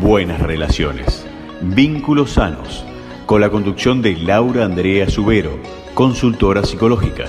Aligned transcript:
Buenas 0.00 0.40
Relaciones, 0.40 1.24
Vínculos 1.60 2.32
Sanos, 2.32 2.84
con 3.26 3.40
la 3.40 3.50
conducción 3.50 4.00
de 4.00 4.16
Laura 4.16 4.64
Andrea 4.64 5.08
Subero, 5.08 5.58
consultora 5.94 6.64
psicológica, 6.64 7.26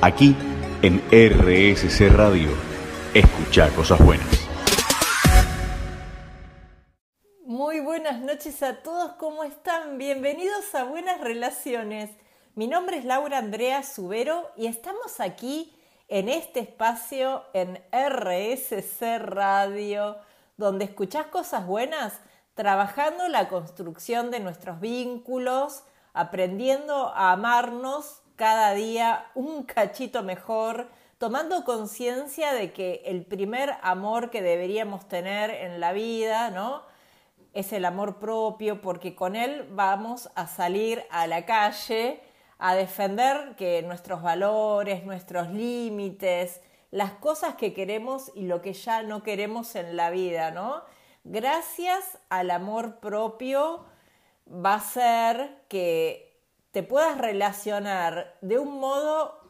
aquí 0.00 0.36
en 0.82 1.02
RSC 1.10 2.08
Radio. 2.10 2.50
Escucha 3.12 3.68
cosas 3.70 3.98
buenas. 4.04 4.48
Muy 7.44 7.80
buenas 7.80 8.20
noches 8.20 8.62
a 8.62 8.82
todos, 8.82 9.12
¿cómo 9.18 9.42
están? 9.44 9.98
Bienvenidos 9.98 10.74
a 10.74 10.84
Buenas 10.84 11.20
Relaciones. 11.20 12.10
Mi 12.54 12.68
nombre 12.68 12.98
es 12.98 13.04
Laura 13.04 13.38
Andrea 13.38 13.82
Subero 13.82 14.50
y 14.56 14.66
estamos 14.66 15.18
aquí 15.18 15.74
en 16.08 16.28
este 16.28 16.60
espacio 16.60 17.42
en 17.52 17.80
RSC 17.92 19.18
Radio, 19.18 20.16
donde 20.56 20.84
escuchás 20.84 21.26
cosas 21.26 21.66
buenas, 21.66 22.20
trabajando 22.54 23.28
la 23.28 23.48
construcción 23.48 24.30
de 24.30 24.40
nuestros 24.40 24.80
vínculos, 24.80 25.84
aprendiendo 26.12 27.08
a 27.14 27.32
amarnos 27.32 28.22
cada 28.36 28.72
día 28.74 29.26
un 29.34 29.64
cachito 29.64 30.22
mejor, 30.22 30.88
tomando 31.18 31.64
conciencia 31.64 32.52
de 32.52 32.72
que 32.72 33.02
el 33.06 33.24
primer 33.24 33.74
amor 33.82 34.30
que 34.30 34.42
deberíamos 34.42 35.08
tener 35.08 35.50
en 35.50 35.80
la 35.80 35.92
vida, 35.92 36.50
¿no? 36.50 36.82
Es 37.52 37.72
el 37.72 37.84
amor 37.84 38.18
propio, 38.18 38.80
porque 38.80 39.14
con 39.14 39.36
él 39.36 39.66
vamos 39.70 40.28
a 40.34 40.46
salir 40.46 41.04
a 41.10 41.26
la 41.26 41.46
calle 41.46 42.20
a 42.58 42.74
defender 42.74 43.54
que 43.56 43.82
nuestros 43.82 44.22
valores, 44.22 45.04
nuestros 45.04 45.50
límites, 45.50 46.60
las 46.94 47.10
cosas 47.12 47.56
que 47.56 47.74
queremos 47.74 48.30
y 48.36 48.42
lo 48.46 48.62
que 48.62 48.72
ya 48.72 49.02
no 49.02 49.24
queremos 49.24 49.74
en 49.74 49.96
la 49.96 50.10
vida, 50.10 50.52
¿no? 50.52 50.84
Gracias 51.24 52.18
al 52.28 52.52
amor 52.52 53.00
propio 53.00 53.84
va 54.48 54.74
a 54.74 54.80
ser 54.80 55.64
que 55.68 56.40
te 56.70 56.84
puedas 56.84 57.18
relacionar 57.18 58.36
de 58.42 58.60
un 58.60 58.78
modo 58.78 59.40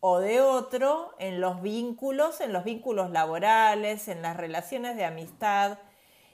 o 0.00 0.18
de 0.18 0.40
otro 0.40 1.14
en 1.18 1.42
los 1.42 1.60
vínculos, 1.60 2.40
en 2.40 2.54
los 2.54 2.64
vínculos 2.64 3.10
laborales, 3.10 4.08
en 4.08 4.22
las 4.22 4.38
relaciones 4.38 4.96
de 4.96 5.04
amistad, 5.04 5.78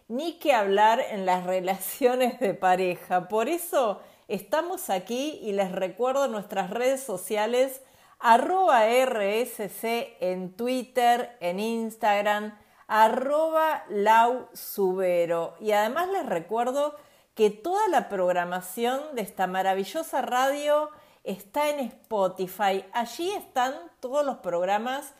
ni 0.06 0.38
que 0.38 0.52
hablar 0.52 1.00
en 1.10 1.26
las 1.26 1.46
relaciones 1.56 2.38
de 2.38 2.54
pareja. 2.54 3.26
Por 3.26 3.48
eso 3.48 4.00
Estamos 4.30 4.90
aquí 4.90 5.40
y 5.42 5.50
les 5.50 5.72
recuerdo 5.72 6.28
nuestras 6.28 6.70
redes 6.70 7.02
sociales 7.02 7.82
arroba 8.20 8.84
RSC 8.86 10.16
en 10.20 10.54
Twitter, 10.54 11.36
en 11.40 11.58
Instagram, 11.58 12.58
arroba 12.86 13.84
Lau 13.88 14.48
Subero. 14.52 15.54
Y 15.58 15.72
además 15.72 16.08
les 16.08 16.26
recuerdo 16.26 16.96
que 17.34 17.50
toda 17.50 17.88
la 17.88 18.08
programación 18.08 19.00
de 19.14 19.22
esta 19.22 19.46
maravillosa 19.46 20.20
radio 20.20 20.90
está 21.24 21.70
en 21.70 21.80
Spotify. 21.80 22.84
Allí 22.92 23.30
están 23.32 23.74
todos 24.00 24.24
los 24.24 24.38
programas 24.38 25.14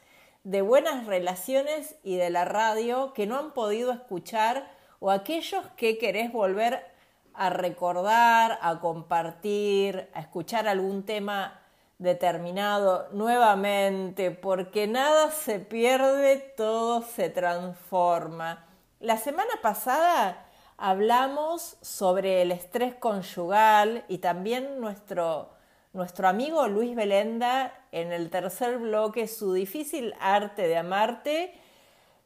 de 0.45 0.63
buenas 0.63 1.07
relaciones 1.07 1.97
y 2.03 2.17
de 2.17 2.31
la 2.31 2.45
radio 2.45 3.13
que 3.15 3.27
no 3.27 3.39
han 3.39 3.53
podido 3.53 3.93
escuchar 3.93 4.71
o 4.99 5.11
aquellos 5.11 5.65
que 5.77 5.97
querés 5.99 6.33
volver 6.33 6.85
a 7.33 7.51
recordar, 7.51 8.59
a 8.61 8.81
compartir, 8.81 10.11
a 10.13 10.21
escuchar 10.21 10.69
algún 10.69 11.05
tema 11.05 11.60
determinado 12.01 13.09
nuevamente, 13.13 14.31
porque 14.31 14.87
nada 14.87 15.31
se 15.31 15.61
pierde, 15.61 16.39
todo 16.57 17.03
se 17.03 17.29
transforma. 17.29 18.67
La 19.01 19.19
semana 19.19 19.53
pasada 19.61 20.47
hablamos 20.79 21.77
sobre 21.83 22.41
el 22.41 22.53
estrés 22.53 22.95
conyugal 22.95 24.07
y 24.09 24.17
también 24.17 24.81
nuestro, 24.81 25.51
nuestro 25.93 26.27
amigo 26.27 26.67
Luis 26.69 26.97
Belenda 26.97 27.87
en 27.93 28.13
el 28.13 28.31
tercer 28.31 28.79
bloque, 28.79 29.29
su 29.29 29.53
difícil 29.53 30.15
arte 30.21 30.69
de 30.69 30.79
amarte, 30.79 31.53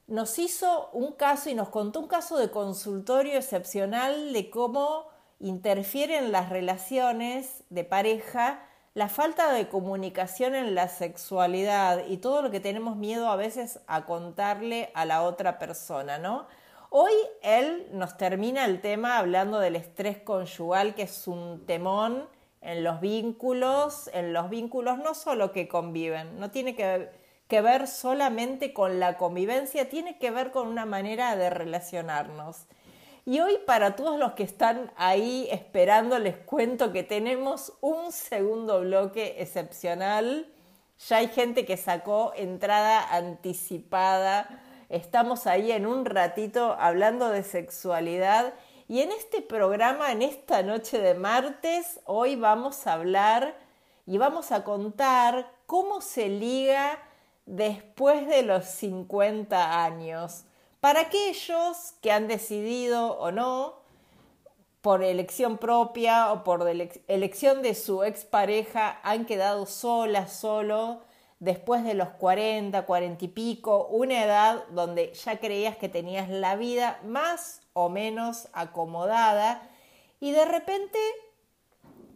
nos 0.06 0.38
hizo 0.38 0.91
un 0.93 1.15
caso 1.15 1.50
y 1.50 1.54
nos 1.56 1.69
contó 1.69 1.98
un 1.98 2.06
caso 2.06 2.38
de 2.38 2.53
consultorio 2.53 3.34
excepcional 3.34 4.32
de 4.32 4.50
cómo 4.50 5.09
interfieren 5.41 6.31
las 6.31 6.50
relaciones 6.50 7.65
de 7.71 7.82
pareja 7.82 8.69
la 8.94 9.09
falta 9.09 9.53
de 9.53 9.69
comunicación 9.69 10.55
en 10.55 10.75
la 10.75 10.88
sexualidad 10.88 12.06
y 12.06 12.16
todo 12.19 12.43
lo 12.43 12.50
que 12.50 12.60
tenemos 12.60 12.97
miedo 12.97 13.28
a 13.28 13.37
veces 13.37 13.81
a 13.87 14.06
contarle 14.06 14.91
a 14.94 15.05
la 15.05 15.22
otra 15.22 15.59
persona, 15.59 16.19
¿no? 16.19 16.47
Hoy 16.91 17.12
él 17.43 17.88
nos 17.93 18.16
termina 18.16 18.65
el 18.65 18.81
tema 18.81 19.19
hablando 19.19 19.59
del 19.59 19.77
estrés 19.77 20.19
conyugal, 20.19 20.94
que 20.94 21.03
es 21.03 21.27
un 21.27 21.66
temón 21.66 22.28
en 22.60 22.84
los 22.84 23.00
vínculos, 23.00 24.09
en 24.15 24.33
los 24.33 24.49
vínculos 24.49 24.99
no 24.99 25.15
solo 25.15 25.50
que 25.53 25.66
conviven, 25.69 26.38
no 26.38 26.50
tiene 26.50 26.77
que 26.77 27.10
que 27.49 27.60
ver 27.60 27.87
solamente 27.87 28.72
con 28.72 29.00
la 29.00 29.16
convivencia, 29.16 29.88
tiene 29.88 30.19
que 30.19 30.31
ver 30.31 30.50
con 30.50 30.69
una 30.69 30.87
manera 30.87 31.37
de 31.37 31.50
relacionarnos. 31.50 32.66
Y 33.26 33.40
hoy 33.40 33.56
para 33.64 33.96
todos 33.96 34.18
los 34.18 34.32
que 34.32 34.42
están 34.42 34.92
ahí 34.96 35.48
esperando 35.50 36.18
les 36.18 36.36
cuento 36.36 36.92
que 36.92 37.02
tenemos 37.02 37.72
un 37.80 38.12
segundo 38.12 38.80
bloque 38.80 39.36
excepcional. 39.38 40.52
Ya 41.08 41.16
hay 41.16 41.28
gente 41.28 41.64
que 41.64 41.78
sacó 41.78 42.34
entrada 42.36 43.02
anticipada. 43.16 44.62
Estamos 44.90 45.46
ahí 45.46 45.72
en 45.72 45.86
un 45.86 46.04
ratito 46.04 46.76
hablando 46.78 47.30
de 47.30 47.44
sexualidad. 47.44 48.52
Y 48.88 49.00
en 49.00 49.10
este 49.10 49.41
programa, 49.41 50.12
en 50.12 50.20
esta 50.20 50.62
noche 50.62 50.98
de 50.98 51.14
martes, 51.14 52.00
hoy 52.04 52.36
vamos 52.36 52.86
a 52.86 52.92
hablar 52.92 53.56
y 54.04 54.18
vamos 54.18 54.52
a 54.52 54.64
contar 54.64 55.50
cómo 55.64 56.02
se 56.02 56.28
liga 56.28 56.98
después 57.46 58.28
de 58.28 58.42
los 58.42 58.66
50 58.66 59.82
años. 59.82 60.44
Para 60.84 61.00
aquellos 61.00 61.95
que 62.03 62.12
han 62.12 62.28
decidido 62.28 63.19
o 63.19 63.33
no, 63.33 63.77
por 64.83 65.03
elección 65.03 65.56
propia 65.56 66.31
o 66.31 66.45
por 66.45 66.69
elección 66.69 67.62
de 67.62 67.75
su 67.75 68.05
expareja, 68.05 69.00
han 69.03 69.25
quedado 69.25 69.65
solas, 69.65 70.34
solo, 70.34 71.00
después 71.41 71.84
de 71.84 71.95
los 71.95 72.11
40, 72.11 72.84
40 72.84 73.25
y 73.25 73.28
pico, 73.28 73.87
una 73.87 74.22
edad 74.22 74.65
donde 74.72 75.15
ya 75.15 75.39
creías 75.39 75.78
que 75.78 75.89
tenías 75.89 76.28
la 76.28 76.55
vida 76.55 77.01
más 77.03 77.62
o 77.72 77.89
menos 77.89 78.49
acomodada 78.53 79.62
y 80.21 80.33
de 80.33 80.45
repente, 80.45 80.99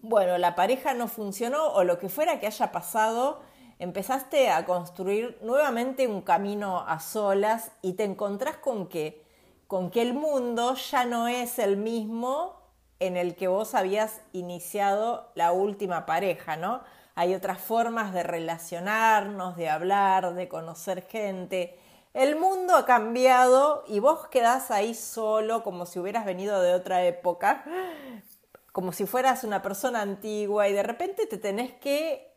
bueno, 0.02 0.36
la 0.36 0.54
pareja 0.54 0.92
no 0.92 1.08
funcionó 1.08 1.68
o 1.68 1.84
lo 1.84 1.98
que 1.98 2.10
fuera 2.10 2.38
que 2.38 2.46
haya 2.48 2.70
pasado, 2.70 3.40
empezaste 3.78 4.50
a 4.50 4.64
construir 4.64 5.38
nuevamente 5.42 6.06
un 6.06 6.22
camino 6.22 6.84
a 6.86 7.00
solas 7.00 7.70
y 7.82 7.92
te 7.92 8.04
encontrás 8.04 8.56
con 8.56 8.88
que, 8.88 9.24
con 9.66 9.90
que 9.90 10.02
el 10.02 10.14
mundo 10.14 10.74
ya 10.74 11.04
no 11.04 11.28
es 11.28 11.58
el 11.58 11.76
mismo 11.76 12.58
en 13.00 13.16
el 13.16 13.36
que 13.36 13.46
vos 13.48 13.74
habías 13.74 14.20
iniciado 14.32 15.30
la 15.34 15.52
última 15.52 16.06
pareja, 16.06 16.56
¿no? 16.56 16.82
Hay 17.14 17.34
otras 17.34 17.60
formas 17.60 18.12
de 18.12 18.22
relacionarnos, 18.22 19.56
de 19.56 19.68
hablar, 19.68 20.34
de 20.34 20.48
conocer 20.48 21.02
gente. 21.02 21.78
El 22.14 22.36
mundo 22.36 22.74
ha 22.74 22.84
cambiado 22.84 23.84
y 23.86 24.00
vos 24.00 24.26
quedás 24.28 24.70
ahí 24.70 24.94
solo 24.94 25.62
como 25.62 25.86
si 25.86 25.98
hubieras 25.98 26.24
venido 26.24 26.60
de 26.60 26.74
otra 26.74 27.04
época, 27.04 27.64
como 28.72 28.92
si 28.92 29.06
fueras 29.06 29.44
una 29.44 29.62
persona 29.62 30.00
antigua 30.00 30.68
y 30.68 30.72
de 30.72 30.82
repente 30.82 31.26
te 31.26 31.38
tenés 31.38 31.72
que 31.74 32.28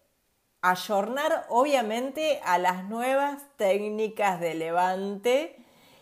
ayornar 0.62 1.46
obviamente 1.50 2.40
a 2.44 2.58
las 2.58 2.84
nuevas 2.86 3.42
técnicas 3.58 4.40
de 4.40 4.54
levante 4.54 5.58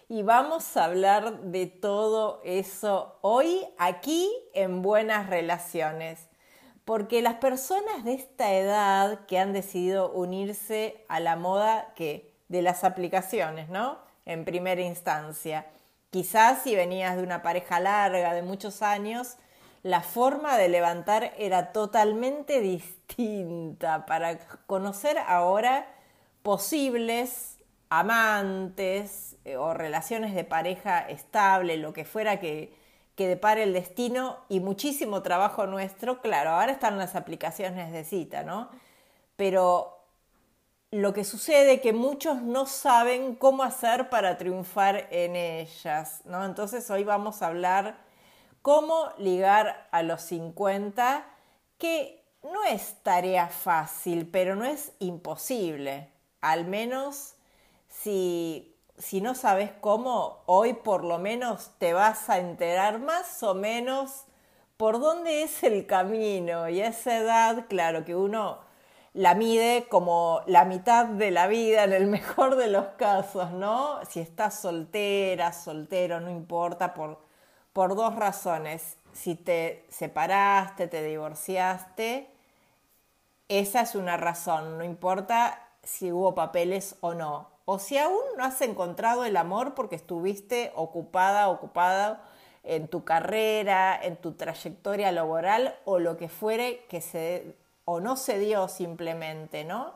y 0.09 0.23
vamos 0.23 0.75
a 0.75 0.85
hablar 0.85 1.39
de 1.43 1.67
todo 1.67 2.41
eso 2.43 3.19
hoy 3.21 3.65
aquí 3.77 4.29
en 4.53 4.81
Buenas 4.81 5.29
Relaciones. 5.29 6.27
Porque 6.83 7.21
las 7.21 7.35
personas 7.35 8.03
de 8.03 8.15
esta 8.15 8.51
edad 8.53 9.25
que 9.27 9.37
han 9.37 9.53
decidido 9.53 10.11
unirse 10.11 11.05
a 11.07 11.19
la 11.19 11.35
moda 11.35 11.93
que 11.95 12.33
de 12.47 12.63
las 12.63 12.83
aplicaciones, 12.83 13.69
¿no? 13.69 13.99
En 14.25 14.43
primera 14.43 14.81
instancia. 14.81 15.67
Quizás 16.09 16.63
si 16.63 16.75
venías 16.75 17.15
de 17.15 17.23
una 17.23 17.43
pareja 17.43 17.79
larga 17.79 18.33
de 18.33 18.41
muchos 18.41 18.81
años, 18.81 19.37
la 19.83 20.01
forma 20.01 20.57
de 20.57 20.69
levantar 20.69 21.33
era 21.37 21.71
totalmente 21.71 22.59
distinta 22.59 24.05
para 24.05 24.39
conocer 24.67 25.17
ahora 25.17 25.87
posibles 26.43 27.57
amantes 27.89 29.37
eh, 29.45 29.57
o 29.57 29.73
relaciones 29.73 30.35
de 30.35 30.43
pareja 30.43 30.99
estable, 30.99 31.77
lo 31.77 31.93
que 31.93 32.05
fuera 32.05 32.39
que, 32.39 32.73
que 33.15 33.27
depare 33.27 33.63
el 33.63 33.73
destino 33.73 34.37
y 34.49 34.59
muchísimo 34.59 35.21
trabajo 35.23 35.65
nuestro. 35.65 36.21
Claro, 36.21 36.51
ahora 36.51 36.71
están 36.71 36.97
las 36.97 37.15
aplicaciones 37.15 37.91
de 37.91 38.03
cita, 38.03 38.43
¿no? 38.43 38.69
Pero 39.35 39.99
lo 40.91 41.13
que 41.13 41.23
sucede 41.23 41.73
es 41.73 41.81
que 41.81 41.93
muchos 41.93 42.41
no 42.41 42.65
saben 42.65 43.35
cómo 43.35 43.63
hacer 43.63 44.09
para 44.09 44.37
triunfar 44.37 45.07
en 45.11 45.35
ellas, 45.35 46.21
¿no? 46.25 46.45
Entonces 46.45 46.89
hoy 46.89 47.03
vamos 47.03 47.41
a 47.41 47.47
hablar 47.47 48.08
cómo 48.69 49.09
ligar 49.17 49.87
a 49.89 50.03
los 50.03 50.21
50, 50.21 51.25
que 51.79 52.23
no 52.43 52.63
es 52.65 53.01
tarea 53.01 53.47
fácil, 53.47 54.29
pero 54.29 54.55
no 54.55 54.63
es 54.63 54.91
imposible. 54.99 56.11
Al 56.39 56.65
menos 56.65 57.33
si, 57.87 58.77
si 58.95 59.21
no 59.21 59.33
sabes 59.33 59.71
cómo, 59.81 60.43
hoy 60.45 60.73
por 60.73 61.03
lo 61.03 61.17
menos 61.17 61.71
te 61.79 61.93
vas 61.93 62.29
a 62.29 62.37
enterar 62.37 62.99
más 62.99 63.41
o 63.41 63.55
menos 63.55 64.25
por 64.77 64.99
dónde 64.99 65.41
es 65.41 65.63
el 65.63 65.87
camino. 65.87 66.69
Y 66.69 66.81
esa 66.81 67.17
edad, 67.17 67.65
claro 67.69 68.05
que 68.05 68.15
uno 68.15 68.59
la 69.13 69.33
mide 69.33 69.87
como 69.89 70.41
la 70.45 70.63
mitad 70.65 71.07
de 71.07 71.31
la 71.31 71.47
vida 71.47 71.85
en 71.85 71.93
el 71.93 72.05
mejor 72.17 72.55
de 72.55 72.67
los 72.67 72.85
casos, 72.99 73.49
¿no? 73.49 73.99
Si 74.05 74.19
estás 74.19 74.59
soltera, 74.59 75.53
soltero, 75.53 76.19
no 76.19 76.29
importa, 76.29 76.93
por, 76.93 77.28
por 77.73 77.95
dos 77.95 78.15
razones. 78.15 78.97
Si 79.13 79.35
te 79.35 79.85
separaste, 79.89 80.87
te 80.87 81.03
divorciaste, 81.03 82.29
esa 83.47 83.81
es 83.81 83.95
una 83.95 84.15
razón, 84.15 84.77
no 84.77 84.83
importa 84.83 85.59
si 85.83 86.11
hubo 86.11 86.35
papeles 86.35 86.95
o 87.01 87.15
no. 87.15 87.49
O 87.65 87.79
si 87.79 87.97
aún 87.97 88.21
no 88.37 88.43
has 88.43 88.61
encontrado 88.61 89.25
el 89.25 89.37
amor 89.37 89.73
porque 89.73 89.95
estuviste 89.95 90.71
ocupada, 90.75 91.49
ocupada 91.49 92.23
en 92.63 92.87
tu 92.87 93.03
carrera, 93.03 93.99
en 94.01 94.17
tu 94.17 94.33
trayectoria 94.33 95.11
laboral 95.11 95.75
o 95.85 95.99
lo 95.99 96.17
que 96.17 96.29
fuere 96.29 96.85
que 96.89 97.01
se 97.01 97.55
o 97.85 97.99
no 97.99 98.17
se 98.17 98.37
dio 98.37 98.67
simplemente, 98.67 99.63
¿no? 99.63 99.93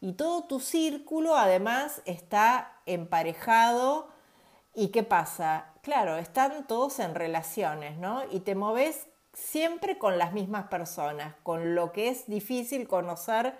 Y 0.00 0.12
todo 0.12 0.44
tu 0.44 0.60
círculo 0.60 1.36
además 1.36 2.00
está 2.06 2.72
emparejado. 2.86 4.08
¿Y 4.74 4.88
qué 4.88 5.04
pasa? 5.04 5.66
Claro, 5.82 6.16
están 6.16 6.66
todos 6.66 6.98
en 6.98 7.14
relaciones, 7.14 7.96
¿no? 7.98 8.22
Y 8.30 8.40
te 8.40 8.54
moves 8.54 9.06
siempre 9.32 9.98
con 9.98 10.18
las 10.18 10.32
mismas 10.32 10.66
personas, 10.66 11.34
con 11.42 11.74
lo 11.74 11.92
que 11.92 12.08
es 12.08 12.26
difícil 12.26 12.88
conocer 12.88 13.56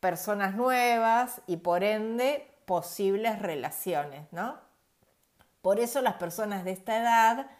personas 0.00 0.54
nuevas 0.54 1.42
y 1.46 1.58
por 1.58 1.84
ende 1.84 2.48
posibles 2.64 3.38
relaciones, 3.40 4.26
¿no? 4.32 4.58
Por 5.62 5.80
eso 5.80 6.02
las 6.02 6.14
personas 6.14 6.64
de 6.64 6.72
esta 6.72 6.98
edad 6.98 7.50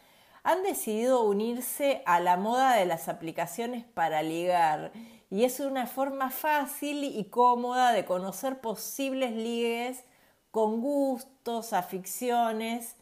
han 0.43 0.63
decidido 0.63 1.23
unirse 1.23 2.03
a 2.07 2.21
la 2.21 2.37
moda 2.37 2.75
de 2.75 2.87
las 2.87 3.09
aplicaciones 3.09 3.85
para 3.85 4.23
ligar 4.23 4.93
y 5.31 5.45
es 5.45 5.61
una 5.61 5.87
forma 5.87 6.31
fácil 6.31 7.05
y 7.05 7.25
cómoda 7.25 7.93
de 7.93 8.05
conocer 8.05 8.61
posibles 8.61 9.33
ligues 9.33 10.05
con 10.51 10.81
gustos, 10.81 11.73
aficiones 11.73 12.97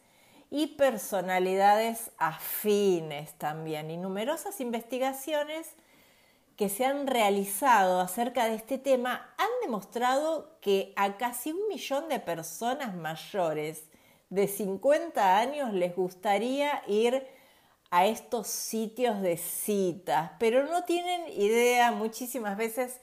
y 0.49 0.67
personalidades 0.67 2.11
afines 2.17 3.33
también. 3.37 3.91
Y 3.91 3.97
numerosas 3.97 4.61
investigaciones 4.61 5.67
que 6.55 6.69
se 6.69 6.85
han 6.85 7.05
realizado 7.07 8.01
acerca 8.01 8.45
de 8.45 8.55
este 8.55 8.77
tema 8.77 9.33
han 9.37 9.49
demostrado 9.61 10.57
que 10.59 10.93
a 10.95 11.17
casi 11.17 11.51
un 11.51 11.67
millón 11.67 12.09
de 12.09 12.19
personas 12.19 12.95
mayores 12.95 13.83
de 14.29 14.47
50 14.47 15.37
años 15.37 15.73
les 15.73 15.95
gustaría 15.95 16.81
ir 16.87 17.27
a 17.89 18.05
estos 18.05 18.47
sitios 18.47 19.21
de 19.21 19.37
citas, 19.37 20.31
pero 20.39 20.65
no 20.65 20.83
tienen 20.83 21.29
idea 21.29 21.91
muchísimas 21.91 22.57
veces 22.57 22.99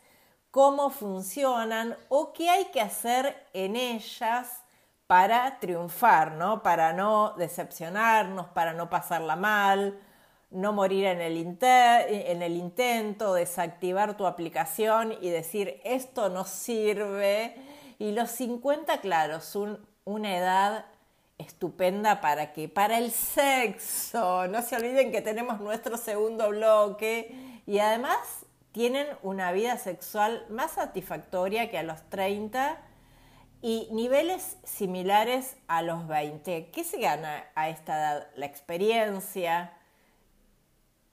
cómo 0.55 0.91
funcionan 0.91 1.97
o 2.09 2.33
qué 2.33 2.49
hay 2.49 2.67
que 2.67 2.81
hacer 2.81 3.45
en 3.55 3.75
ellas 3.75 4.63
para 5.09 5.59
triunfar, 5.59 6.31
¿no? 6.31 6.63
Para 6.63 6.93
no 6.93 7.35
decepcionarnos, 7.37 8.47
para 8.51 8.73
no 8.73 8.89
pasarla 8.89 9.35
mal, 9.35 9.99
no 10.53 10.73
morir 10.73 11.07
en 11.07 11.21
el, 11.21 11.37
en 11.61 12.41
el 12.41 12.57
intento, 12.57 13.35
desactivar 13.35 14.17
tu 14.17 14.29
aplicación 14.29 15.17
y 15.21 15.29
decir 15.29 15.81
esto 15.83 16.29
no 16.29 16.45
sirve. 16.45 17.57
Y 17.99 18.13
los 18.13 18.31
50, 18.31 19.01
claro, 19.01 19.41
son 19.41 19.85
una 20.05 20.37
edad 20.37 20.85
estupenda 21.37 22.21
para 22.21 22.53
que 22.53 22.69
para 22.69 22.99
el 22.99 23.11
sexo. 23.11 24.47
No 24.47 24.63
se 24.63 24.77
olviden 24.77 25.11
que 25.11 25.21
tenemos 25.21 25.59
nuestro 25.59 25.97
segundo 25.97 26.51
bloque 26.51 27.35
y 27.67 27.81
además 27.81 28.44
tienen 28.75 29.07
una 29.23 29.53
vida 29.53 29.79
sexual 29.79 30.45
más 30.51 30.73
satisfactoria 30.73 31.71
que 31.71 31.79
a 31.79 31.85
los 31.85 32.03
30 32.11 32.77
y 33.63 33.87
niveles 33.93 34.57
similares 34.65 35.57
a 35.69 35.81
los 35.83 36.09
20. 36.09 36.73
¿Qué 36.73 36.83
se 36.83 36.99
gana 36.99 37.45
a 37.55 37.69
esta 37.69 37.97
edad? 37.97 38.27
La 38.35 38.47
experiencia, 38.47 39.75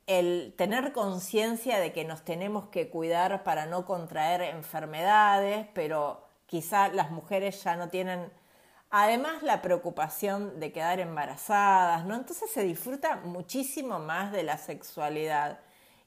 el 0.08 0.56
tener 0.58 0.92
conciencia 0.92 1.78
de 1.78 1.94
que 1.94 2.04
nos 2.04 2.24
tenemos 2.24 2.68
que 2.70 2.90
cuidar 2.90 3.44
para 3.44 3.68
no 3.68 3.86
contraer 3.86 4.42
enfermedades, 4.42 5.68
pero 5.76 6.28
quizá 6.48 6.88
las 6.88 7.12
mujeres 7.12 7.64
ya 7.64 7.76
no 7.76 7.90
tienen 7.90 8.32
Además, 8.94 9.42
la 9.42 9.62
preocupación 9.62 10.60
de 10.60 10.74
quedar 10.74 11.00
embarazadas, 11.00 12.06
¿no? 12.06 12.14
Entonces 12.14 12.52
se 12.52 12.64
disfruta 12.64 13.16
muchísimo 13.24 14.00
más 14.00 14.34
de 14.34 14.44
la 14.44 14.58
sexualidad. 14.58 15.60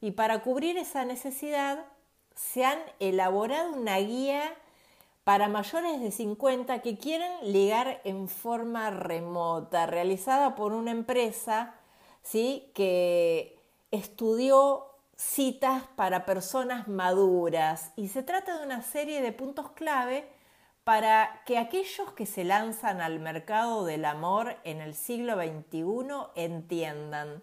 Y 0.05 0.11
para 0.11 0.43
cubrir 0.43 0.77
esa 0.77 1.07
necesidad, 1.07 1.83
se 2.35 2.63
han 2.63 2.79
elaborado 3.01 3.73
una 3.73 3.97
guía 3.97 4.53
para 5.25 5.49
mayores 5.49 5.99
de 5.99 6.11
50 6.11 6.83
que 6.83 6.99
quieren 6.99 7.33
ligar 7.43 8.03
en 8.05 8.29
forma 8.29 8.91
remota, 8.91 9.87
realizada 9.87 10.57
por 10.57 10.75
una 10.75 10.91
empresa 10.91 11.77
¿sí? 12.23 12.71
que 12.75 13.59
estudió 13.93 14.89
citas 15.17 15.85
para 15.97 16.27
personas 16.27 16.87
maduras 16.87 17.93
y 17.97 18.09
se 18.09 18.23
trata 18.23 18.59
de 18.59 18.67
una 18.67 18.83
serie 18.83 19.23
de 19.23 19.33
puntos 19.33 19.71
clave 19.71 20.29
para 20.85 21.41
que 21.47 21.57
aquellos 21.57 22.13
que 22.13 22.27
se 22.27 22.45
lanzan 22.45 23.01
al 23.01 23.21
mercado 23.21 23.87
del 23.87 24.05
amor 24.05 24.59
en 24.65 24.83
el 24.83 24.95
siglo 24.95 25.37
XXI 25.37 26.27
entiendan 26.35 27.43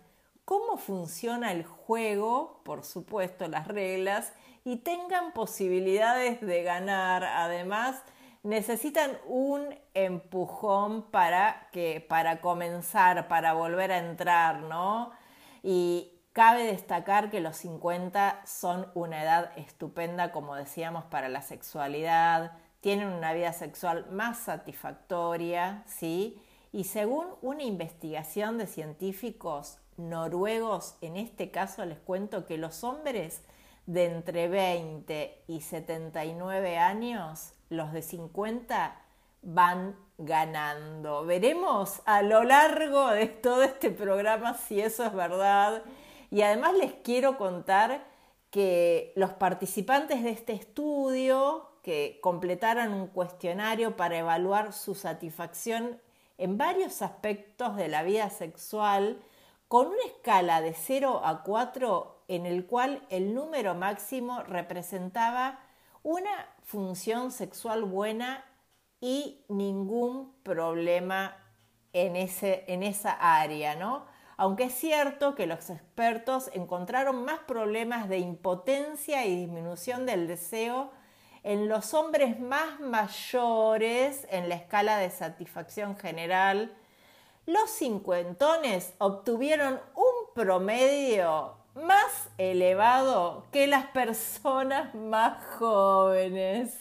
cómo 0.52 0.76
funciona 0.76 1.54
el 1.54 1.64
juego, 1.64 2.60
por 2.66 2.84
supuesto 2.84 3.48
las 3.48 3.70
reglas, 3.70 4.34
y 4.66 4.80
tengan 4.80 5.32
posibilidades 5.32 6.42
de 6.42 6.62
ganar. 6.62 7.24
Además, 7.24 8.04
necesitan 8.44 9.18
un 9.28 9.74
empujón 9.94 11.04
para 11.04 11.70
que 11.72 12.06
para 12.06 12.42
comenzar, 12.42 13.30
para 13.30 13.54
volver 13.54 13.94
a 13.94 14.00
entrar, 14.00 14.64
¿no? 14.64 15.14
Y 15.64 16.20
cabe 16.34 16.66
destacar 16.66 17.30
que 17.30 17.40
los 17.40 17.56
50 17.56 18.42
son 18.46 18.92
una 18.94 19.24
edad 19.24 19.58
estupenda, 19.58 20.34
como 20.34 20.56
decíamos, 20.56 21.06
para 21.06 21.30
la 21.30 21.44
sexualidad, 21.44 22.58
tienen 22.82 23.08
una 23.08 23.32
vida 23.32 23.54
sexual 23.54 24.06
más 24.12 24.38
satisfactoria, 24.40 25.86
¿sí? 25.86 26.44
Y 26.74 26.84
según 26.84 27.28
una 27.42 27.64
investigación 27.64 28.58
de 28.58 28.68
científicos 28.68 29.78
noruegos, 29.98 30.96
en 31.02 31.18
este 31.18 31.52
caso 31.52 31.86
les 31.86 32.00
cuento 32.00 32.46
que 32.46 32.58
los 32.58 32.84
hombres 32.84 33.42
de 33.86 34.06
entre 34.06 34.48
20 34.48 35.44
y 35.48 35.62
79 35.62 36.78
años, 36.78 37.54
los 37.70 37.92
de 37.92 38.02
50, 38.02 39.00
van 39.42 39.96
ganando. 40.18 41.26
Veremos 41.26 42.02
a 42.06 42.22
lo 42.22 42.44
largo 42.44 43.08
de 43.08 43.28
todo 43.28 43.64
este 43.64 43.90
programa 43.90 44.54
si 44.56 44.82
eso 44.82 45.04
es 45.04 45.14
verdad. 45.14 45.84
Y 46.30 46.44
además 46.44 46.74
les 46.76 46.94
quiero 46.94 47.38
contar 47.38 48.06
que 48.52 49.14
los 49.16 49.32
participantes 49.32 50.24
de 50.24 50.30
este 50.30 50.54
estudio 50.54 51.72
que 51.84 52.20
completaran 52.22 52.94
un 52.94 53.08
cuestionario 53.08 53.96
para 53.96 54.18
evaluar 54.18 54.74
su 54.74 54.94
satisfacción 54.94 56.00
en 56.38 56.58
varios 56.58 57.02
aspectos 57.02 57.76
de 57.76 57.88
la 57.88 58.04
vida 58.04 58.30
sexual 58.30 59.20
con 59.72 59.88
una 59.88 60.04
escala 60.06 60.60
de 60.60 60.74
0 60.74 61.22
a 61.24 61.44
4 61.44 62.24
en 62.28 62.46
el 62.46 62.66
cual 62.66 63.06
el 63.10 63.34
número 63.34 63.74
máximo 63.74 64.44
representaba 64.44 65.60
una 66.04 66.30
función 66.62 67.32
sexual 67.32 67.86
buena 67.86 68.44
y 69.00 69.46
ningún 69.48 70.36
problema 70.44 71.38
en, 71.94 72.18
ese, 72.18 72.66
en 72.68 72.84
esa 72.84 73.14
área, 73.14 73.78
¿no? 73.78 74.06
Aunque 74.36 74.66
es 74.66 74.74
cierto 74.74 75.36
que 75.36 75.48
los 75.48 75.70
expertos 75.70 76.52
encontraron 76.54 77.24
más 77.24 77.40
problemas 77.40 78.10
de 78.10 78.18
impotencia 78.18 79.26
y 79.26 79.38
disminución 79.38 80.06
del 80.06 80.28
deseo 80.28 80.92
en 81.44 81.70
los 81.70 81.94
hombres 81.94 82.38
más 82.42 82.82
mayores 82.82 84.28
en 84.32 84.50
la 84.50 84.56
escala 84.56 84.98
de 84.98 85.12
satisfacción 85.12 85.96
general, 85.96 86.76
los 87.52 87.70
cincuentones 87.70 88.94
obtuvieron 88.98 89.82
un 89.96 90.34
promedio 90.34 91.58
más 91.76 92.30
elevado 92.38 93.46
que 93.52 93.68
las 93.68 93.88
personas 93.88 94.96
más 94.96 95.44
jóvenes. 95.58 96.78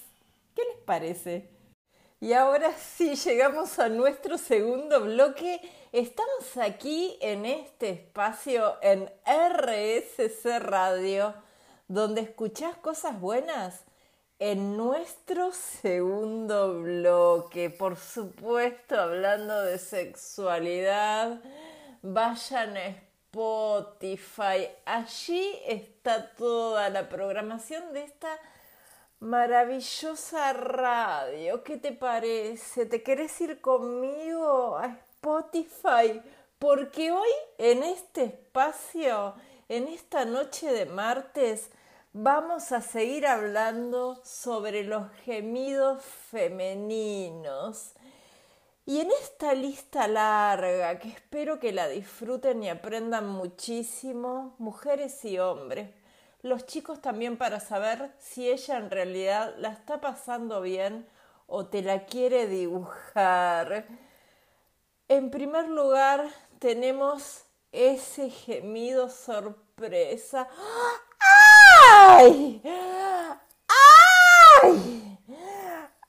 ¿Qué 0.54 0.62
les 0.64 0.82
parece? 0.84 1.50
Y 2.20 2.34
ahora 2.34 2.72
sí, 2.72 3.16
llegamos 3.16 3.78
a 3.80 3.88
nuestro 3.88 4.38
segundo 4.38 5.00
bloque. 5.00 5.60
Estamos 5.90 6.56
aquí 6.56 7.18
en 7.20 7.46
este 7.46 7.90
espacio 7.90 8.76
en 8.80 9.10
RSC 9.26 10.60
Radio, 10.60 11.34
donde 11.88 12.20
escuchás 12.20 12.76
cosas 12.76 13.20
buenas 13.20 13.84
en 14.40 14.74
nuestro 14.78 15.52
segundo 15.52 16.80
bloque, 16.80 17.68
por 17.68 17.98
supuesto, 17.98 18.98
hablando 18.98 19.64
de 19.64 19.78
sexualidad, 19.78 21.42
vayan 22.00 22.74
a 22.78 22.86
Spotify. 22.86 24.66
Allí 24.86 25.46
está 25.66 26.34
toda 26.36 26.88
la 26.88 27.10
programación 27.10 27.92
de 27.92 28.04
esta 28.04 28.38
maravillosa 29.18 30.54
radio. 30.54 31.62
¿Qué 31.62 31.76
te 31.76 31.92
parece? 31.92 32.86
¿Te 32.86 33.02
querés 33.02 33.38
ir 33.42 33.60
conmigo 33.60 34.78
a 34.78 34.86
Spotify? 34.86 36.22
Porque 36.58 37.12
hoy 37.12 37.28
en 37.58 37.82
este 37.82 38.24
espacio, 38.24 39.34
en 39.68 39.86
esta 39.86 40.24
noche 40.24 40.72
de 40.72 40.86
martes, 40.86 41.70
vamos 42.12 42.72
a 42.72 42.80
seguir 42.80 43.26
hablando 43.26 44.20
sobre 44.24 44.82
los 44.82 45.10
gemidos 45.24 46.02
femeninos. 46.02 47.92
Y 48.84 49.00
en 49.00 49.10
esta 49.22 49.54
lista 49.54 50.08
larga, 50.08 50.98
que 50.98 51.08
espero 51.08 51.60
que 51.60 51.72
la 51.72 51.86
disfruten 51.88 52.62
y 52.62 52.68
aprendan 52.68 53.28
muchísimo, 53.28 54.56
mujeres 54.58 55.24
y 55.24 55.38
hombres, 55.38 55.90
los 56.42 56.66
chicos 56.66 57.00
también 57.00 57.36
para 57.36 57.60
saber 57.60 58.12
si 58.18 58.48
ella 58.50 58.78
en 58.78 58.90
realidad 58.90 59.54
la 59.58 59.68
está 59.68 60.00
pasando 60.00 60.60
bien 60.62 61.06
o 61.46 61.66
te 61.66 61.82
la 61.82 62.06
quiere 62.06 62.46
dibujar. 62.48 63.86
En 65.08 65.30
primer 65.30 65.68
lugar, 65.68 66.28
tenemos 66.58 67.44
ese 67.70 68.30
gemido 68.30 69.10
sorpresa. 69.10 70.48
¡Ay! 71.88 72.62
¡Ay! 74.62 75.18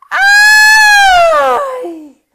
¡Ay! 0.09 2.25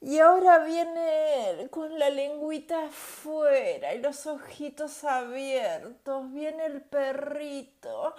Y 0.00 0.18
ahora 0.18 0.58
viene 0.58 1.68
con 1.70 1.98
la 1.98 2.10
lengüita 2.10 2.86
afuera 2.86 3.94
y 3.94 4.00
los 4.00 4.26
ojitos 4.26 5.04
abiertos. 5.04 6.32
Viene 6.32 6.66
el 6.66 6.82
perrito. 6.82 8.14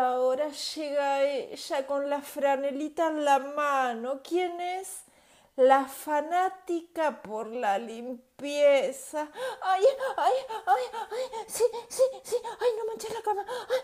Ahora 0.00 0.48
llega 0.48 1.22
ella 1.24 1.86
con 1.86 2.08
la 2.08 2.20
franelita 2.22 3.08
en 3.08 3.24
la 3.24 3.38
mano. 3.38 4.20
¿Quién 4.22 4.60
es? 4.60 5.04
La 5.56 5.86
fanática 5.86 7.20
por 7.22 7.48
la 7.48 7.78
limpieza. 7.78 9.28
Ay, 9.60 9.84
ay, 10.16 10.32
ay, 10.66 10.82
ay, 11.10 11.44
sí, 11.46 11.64
sí, 11.88 12.02
sí, 12.22 12.36
ay, 12.60 12.70
no 12.78 12.86
manches 12.86 13.12
la 13.12 13.20
cama, 13.20 13.44
ay, 13.46 13.80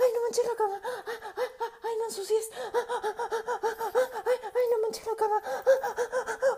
ay, 0.00 0.10
no 0.14 0.22
manches 0.22 0.46
la 0.46 0.54
cama, 0.54 0.80
ay, 0.82 1.48
ay, 1.82 1.96
no 1.98 2.04
ensucies, 2.04 2.50
ay, 2.54 4.38
ay, 4.54 4.66
no 4.70 4.78
manches 4.78 5.06
la 5.06 5.16
cama, 5.16 5.42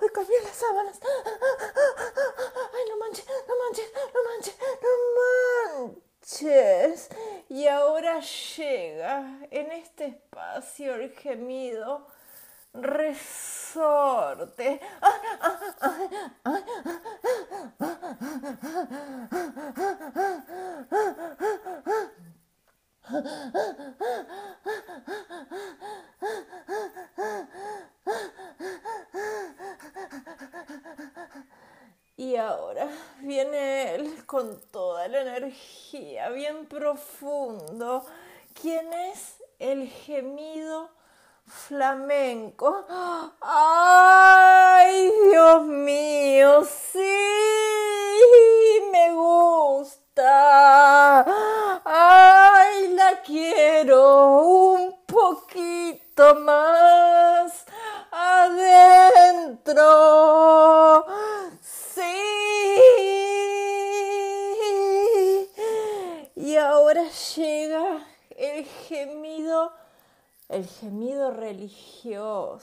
ay, 0.02 0.08
cambié 0.10 0.40
las 0.42 0.56
sábanas, 0.56 1.00
ay, 1.02 2.84
no 2.90 2.96
manches, 2.98 3.26
no 3.48 3.56
manches, 3.64 3.92
no 4.14 4.22
manches, 4.22 4.56
no 4.82 4.90
manches. 5.82 6.13
Y 7.50 7.66
ahora 7.66 8.20
llega 8.20 9.40
en 9.50 9.72
este 9.72 10.06
espacio 10.06 10.94
el 10.94 11.10
gemido 11.10 12.06
resorte. 12.72 13.60
Y 32.16 32.36
ahora 32.36 32.88
viene 33.20 33.94
él 33.94 34.24
con 34.24 34.58
energía, 35.20 36.28
bien 36.30 36.66
profundo. 36.66 38.04
¿Quién 38.60 38.92
es 38.92 39.36
el 39.58 39.88
gemido 39.88 40.90
flamenco? 41.46 42.84
¡Ay, 43.40 45.10
Dios 45.30 45.62
mío! 45.64 46.64
¡Sí! 46.64 46.98
¡Me 48.92 49.14
gusta! 49.14 51.24
¡Ay, 51.84 52.88
la 52.88 53.22
quiero 53.22 54.40
un 54.40 55.04
poquito 55.06 56.34
más 56.36 57.64
adentro! 58.10 59.84
Y 66.36 66.56
ahora 66.56 67.04
llega 67.34 68.06
el 68.36 68.64
gemido, 68.64 69.72
el 70.54 70.66
gemido 70.68 71.30
religioso. 71.32 72.62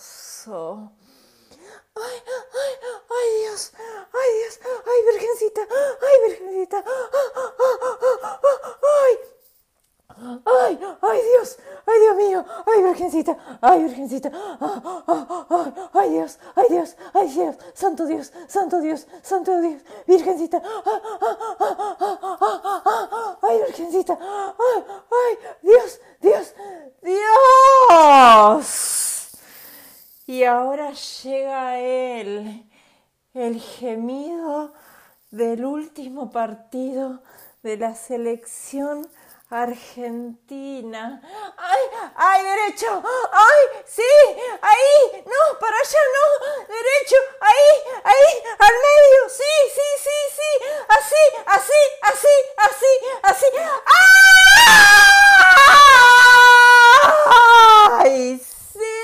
Ay, 1.94 2.24
ay, 2.26 2.74
ay 3.10 3.30
Dios, 3.42 3.74
ay 4.14 4.30
Dios, 4.40 4.60
ay 4.64 5.00
Virgencita, 5.12 5.62
ay 6.02 6.16
Virgencita, 6.30 6.78
ay, 6.78 7.28
ay, 10.46 10.80
ay 11.02 11.20
Dios, 11.22 11.58
ay 11.86 12.00
Dios 12.00 12.16
mío, 12.16 12.46
ay 12.66 12.84
Virgencita, 12.84 13.38
ay 13.62 13.84
Virgencita, 13.84 14.32
ay 15.94 16.10
Dios, 16.12 16.40
ay 16.56 16.66
Dios, 16.70 16.96
ay 17.14 17.28
Dios, 17.28 17.56
Santo 17.74 18.06
Dios, 18.06 18.32
Santo 18.48 18.80
Dios, 18.82 19.08
Santo 19.24 19.60
Dios, 19.62 19.82
Virgencita, 20.08 20.62
ay 23.42 23.60
Virgencita, 23.66 24.18
ay, 24.20 25.38
Dios, 25.62 26.00
Dios, 26.22 26.54
Dios. 27.02 28.62
Y 30.28 30.44
ahora 30.44 30.94
llega 30.94 31.80
él, 31.80 32.70
el 33.34 33.60
gemido 33.60 34.74
del 35.32 35.66
último 35.66 36.30
partido 36.32 37.22
de 37.64 37.78
la 37.78 37.96
selección 37.96 39.08
Argentina. 39.52 41.22
¡Ay! 41.58 41.82
¡Ay, 42.16 42.42
derecho! 42.42 43.04
¡Ay! 43.34 43.84
¡Sí! 43.86 44.02
¡Ahí! 44.62 45.24
¡No! 45.26 45.60
¡Para 45.60 45.78
allá 45.78 46.00
no! 46.16 46.26
¡Derecho! 46.68 47.18
¡Ahí! 47.42 47.70
¡Ahí! 48.02 48.44
¡Al 48.58 48.74
medio! 48.74 49.28
¡Sí! 49.28 49.54
¡Sí! 49.76 49.88
¡Sí! 50.04 50.18
¡Sí! 50.38 50.52
¡Así! 50.88 51.24
¡Así! 51.46 51.82
¡Así! 52.02 52.36
¡Así! 52.58 52.94
¡Así! 53.24 53.46
¡Ay! 58.00 58.40
¡Sí! 58.72 58.96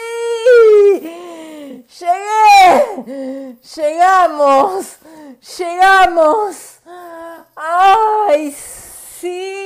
¡Llegué! 1.99 3.57
¡Llegamos! 3.75 4.95
¡Llegamos! 5.57 6.55
¡Ay! 7.57 8.55
Sí, 9.19 9.56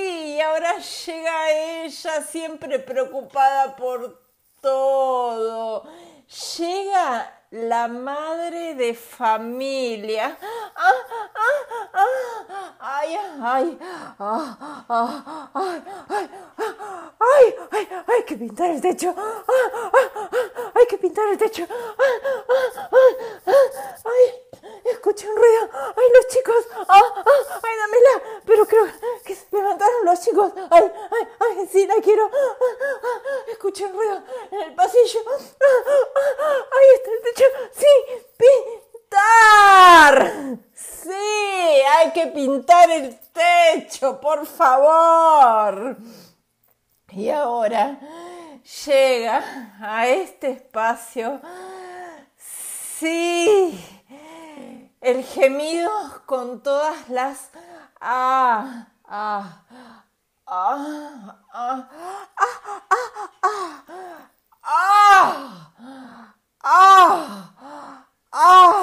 ahora 0.42 0.78
llega 0.78 1.52
ella 1.84 2.22
siempre 2.22 2.80
preocupada 2.80 3.76
por 3.76 4.22
todo. 4.62 5.84
Llega 6.58 7.42
la 7.52 7.88
madre 7.88 8.76
de 8.76 8.94
familia. 8.94 10.38
¡Ah, 10.76 10.92
ah, 11.36 11.92
ah! 11.94 12.76
¡Ay, 12.80 13.18
ay! 13.42 13.80
¡Ay, 14.20 15.84
ay! 16.10 16.30
¡Ay, 17.20 17.56
ay! 17.72 17.88
¡Hay 18.08 18.24
que 18.26 18.38
pintar 18.38 18.70
el 18.70 18.82
techo! 18.82 19.14
¡Ah, 19.18 19.44
ah, 19.48 20.10
ah! 20.14 20.72
¡Hay 20.76 20.86
que 20.88 20.98
pintar 20.98 21.28
el 21.28 21.38
techo! 21.38 21.68
¡Ah, 21.70 22.04
ah, 22.50 22.90
ah! 22.92 23.52
¡Ay! 24.06 24.51
Escuché 24.86 25.30
un 25.30 25.36
ruido. 25.36 25.70
¡Ay, 25.74 26.06
los 26.16 26.28
chicos! 26.28 26.68
¡Ah, 26.88 27.02
ah! 27.16 27.60
¡Ay, 27.64 27.78
dámela! 27.78 28.42
Pero 28.46 28.66
creo 28.66 28.86
que 29.24 29.36
se 29.36 29.46
levantaron 29.52 30.06
los 30.06 30.20
chicos. 30.22 30.52
¡Ay, 30.70 30.92
ay, 31.12 31.28
ay! 31.40 31.70
¡Sí, 31.72 31.88
la 31.88 31.96
quiero! 31.96 32.26
¡Ah, 32.26 32.56
ah! 32.60 33.32
escuché 33.48 33.86
un 33.86 33.94
ruido 33.94 34.24
en 34.52 34.62
el 34.62 34.76
pasillo. 34.76 35.20
Ahí 35.30 36.88
está 36.96 37.12
el 37.12 37.22
techo. 37.22 37.46
Sí, 37.72 37.88
pintar. 39.10 40.32
Sí, 40.74 41.10
hay 41.10 42.12
que 42.12 42.28
pintar 42.28 42.90
el 42.92 43.20
techo, 43.32 44.20
por 44.20 44.46
favor. 44.46 45.98
Y 47.12 47.30
ahora 47.30 48.00
llega 48.86 49.76
a 49.82 50.08
este 50.08 50.52
espacio. 50.52 51.42
Sí, 52.38 54.01
el 55.02 55.24
gemido 55.24 55.92
con 56.26 56.62
todas 56.62 57.10
las... 57.10 57.50
Ah, 58.00 58.88
ah, 59.06 59.64
ah, 60.48 61.38
ah, 61.54 61.90
ah, 62.36 62.48
ah, 62.54 63.02
ah, 63.44 63.84
ah, 66.64 67.28
ah, 68.32 68.72
ah, 68.74 68.76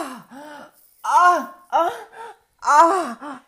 ah, 2.62 2.92
ah, 3.02 3.40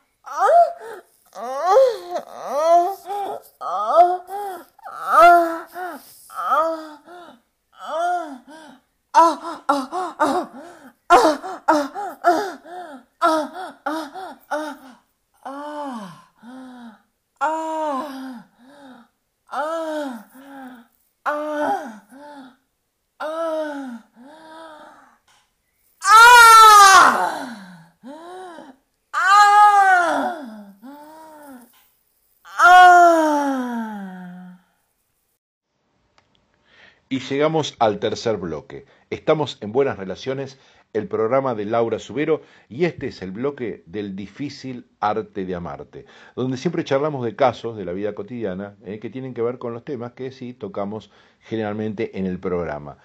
llegamos 37.31 37.77
al 37.79 38.01
tercer 38.01 38.37
bloque. 38.37 38.85
Estamos 39.09 39.57
en 39.61 39.73
Buenas 39.73 39.99
Relaciones, 39.99 40.59
el 40.93 41.07
programa 41.07 41.55
de 41.55 41.65
Laura 41.65 41.99
Subero, 41.99 42.43
y 42.69 42.85
este 42.85 43.09
es 43.09 43.23
el 43.23 43.31
bloque 43.31 43.83
del 43.87 44.17
difícil 44.17 44.87
arte 44.99 45.45
de 45.45 45.55
amarte, 45.55 46.07
donde 46.35 46.57
siempre 46.57 46.85
charlamos 46.85 47.25
de 47.25 47.37
casos 47.37 47.77
de 47.77 47.85
la 47.85 47.93
vida 47.93 48.15
cotidiana 48.15 48.75
eh, 48.85 48.99
que 48.99 49.11
tienen 49.11 49.35
que 49.35 49.43
ver 49.43 49.59
con 49.59 49.73
los 49.73 49.85
temas 49.85 50.13
que 50.13 50.33
sí 50.33 50.53
tocamos 50.53 51.11
generalmente 51.41 52.19
en 52.19 52.27
el 52.27 52.39
programa. 52.39 52.99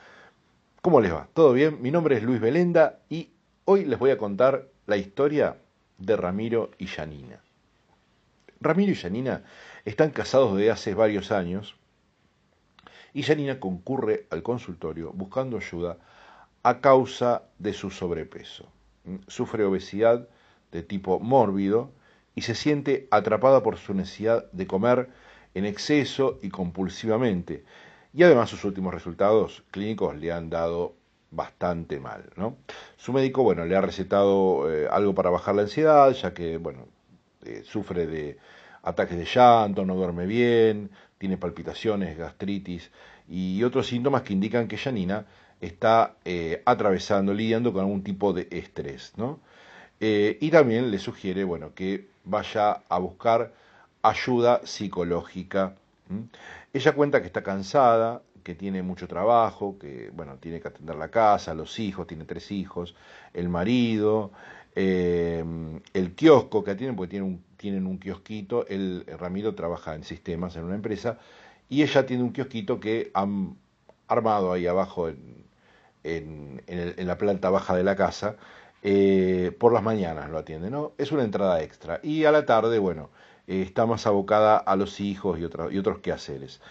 ¿Cómo 0.82 1.02
les 1.02 1.14
va? 1.14 1.28
¿Todo 1.34 1.54
bien? 1.54 1.82
Mi 1.82 1.92
nombre 1.92 2.18
es 2.18 2.24
Luis 2.24 2.40
Belenda 2.40 3.00
y 3.10 3.30
hoy 3.66 3.86
les 3.86 4.00
voy 4.00 4.12
a 4.12 4.18
contar 4.18 4.68
la 4.88 4.98
historia 4.98 5.58
de 5.98 6.16
Ramiro 6.16 6.72
y 6.78 6.88
Yanina. 6.88 7.40
Ramiro 8.62 8.92
y 8.92 8.96
Yanina 8.96 9.44
están 9.84 10.12
casados 10.12 10.56
desde 10.56 10.72
hace 10.72 10.94
varios 10.94 11.32
años, 11.32 11.76
y 13.14 13.24
Janina 13.24 13.62
concurre 13.62 14.26
al 14.30 14.44
consultorio 14.44 15.14
buscando 15.14 15.58
ayuda 15.58 15.98
a 16.66 16.82
causa 16.82 17.44
de 17.60 17.74
su 17.74 17.92
sobrepeso. 17.92 18.68
Mm, 19.04 19.18
sufre 19.28 19.64
obesidad 19.64 20.28
de 20.72 20.82
tipo 20.82 21.20
mórbido 21.20 21.92
y 22.34 22.42
se 22.42 22.56
siente 22.56 23.08
atrapada 23.12 23.62
por 23.62 23.78
su 23.78 23.94
necesidad 23.94 24.52
de 24.52 24.66
comer 24.66 25.10
en 25.54 25.66
exceso 25.66 26.40
y 26.42 26.50
compulsivamente. 26.50 27.64
Y 28.16 28.24
además 28.24 28.50
sus 28.50 28.66
últimos 28.66 28.96
resultados 28.96 29.64
clínicos 29.70 30.18
le 30.18 30.32
han 30.32 30.50
dado 30.50 30.96
bastante 31.30 32.00
mal. 32.00 32.32
¿no? 32.36 32.58
Su 32.98 33.14
médico 33.14 33.44
bueno, 33.44 33.64
le 33.66 33.76
ha 33.76 33.82
recetado 33.82 34.72
eh, 34.72 34.88
algo 34.90 35.14
para 35.14 35.30
bajar 35.30 35.54
la 35.54 35.62
ansiedad, 35.62 36.12
ya 36.14 36.34
que 36.34 36.58
bueno, 36.58 36.88
eh, 37.46 37.62
sufre 37.64 38.08
de 38.08 38.40
ataques 38.82 39.20
de 39.20 39.26
llanto, 39.26 39.86
no 39.86 39.94
duerme 39.94 40.26
bien, 40.26 40.90
tiene 41.20 41.38
palpitaciones, 41.38 42.18
gastritis 42.18 42.90
y 43.30 43.64
otros 43.64 43.86
síntomas 43.86 44.24
que 44.24 44.34
indican 44.34 44.68
que 44.68 44.78
Janina 44.78 45.28
está 45.62 46.16
eh, 46.26 46.62
atravesando, 46.66 47.34
lidiando 47.34 47.74
con 47.74 47.82
algún 47.82 48.04
tipo 48.04 48.34
de 48.34 48.48
estrés. 48.52 49.14
¿no? 49.18 49.40
Eh, 50.00 50.38
y 50.42 50.50
también 50.52 50.92
le 50.92 51.00
sugiere 51.00 51.44
bueno, 51.44 51.74
que 51.74 52.08
vaya 52.24 52.84
a 52.90 53.00
buscar 53.00 53.54
ayuda 54.02 54.62
psicológica. 54.64 55.76
Ella 56.74 56.92
cuenta 56.94 57.22
que 57.22 57.28
está 57.28 57.42
cansada, 57.42 58.22
que 58.44 58.54
tiene 58.54 58.84
mucho 58.84 59.08
trabajo, 59.08 59.78
que 59.80 60.12
bueno, 60.14 60.38
tiene 60.38 60.62
que 60.62 60.68
atender 60.68 60.96
la 60.96 61.10
casa, 61.10 61.56
los 61.56 61.80
hijos, 61.80 62.06
tiene 62.06 62.26
tres 62.26 62.52
hijos, 62.52 62.96
el 63.34 63.50
marido, 63.50 64.32
eh, 64.76 65.44
el 65.94 66.14
kiosco 66.14 66.64
que 66.64 66.76
tienen, 66.76 66.96
porque 66.96 67.12
tienen 67.12 67.30
un, 67.30 67.44
tienen 67.58 67.88
un 67.88 67.98
kiosquito, 67.98 68.68
el, 68.68 69.06
Ramiro 69.18 69.56
trabaja 69.56 69.96
en 69.96 70.04
sistemas 70.04 70.56
en 70.58 70.66
una 70.66 70.76
empresa, 70.76 71.18
y 71.70 71.82
ella 71.82 72.06
tiene 72.06 72.22
un 72.22 72.32
kiosquito 72.32 72.80
que 72.80 73.10
han 73.16 73.58
armado 74.08 74.54
ahí 74.54 74.68
abajo 74.68 75.10
en, 75.10 75.46
en, 76.04 77.08
la 77.08 77.18
planta 77.18 77.50
baja 77.50 77.76
de 77.76 77.84
la 77.84 77.96
casa, 77.96 78.38
eh, 78.84 79.56
por 79.60 79.74
las 79.74 79.84
mañanas 79.84 80.30
lo 80.30 80.38
atiende, 80.38 80.70
¿no? 80.70 80.94
Es 80.98 81.12
una 81.12 81.24
entrada 81.24 81.62
extra. 81.62 82.00
Y 82.04 82.26
a 82.26 82.32
la 82.32 82.46
tarde, 82.46 82.80
bueno, 82.80 83.10
eh, 83.48 83.62
está 83.62 83.86
más 83.86 84.06
abocada 84.08 84.58
a 84.58 84.76
los 84.76 85.00
hijos 85.00 85.40
y, 85.40 85.44
otros 85.44 85.74
y 85.74 85.78
otros 85.80 86.00
quehaceres. 86.00 86.62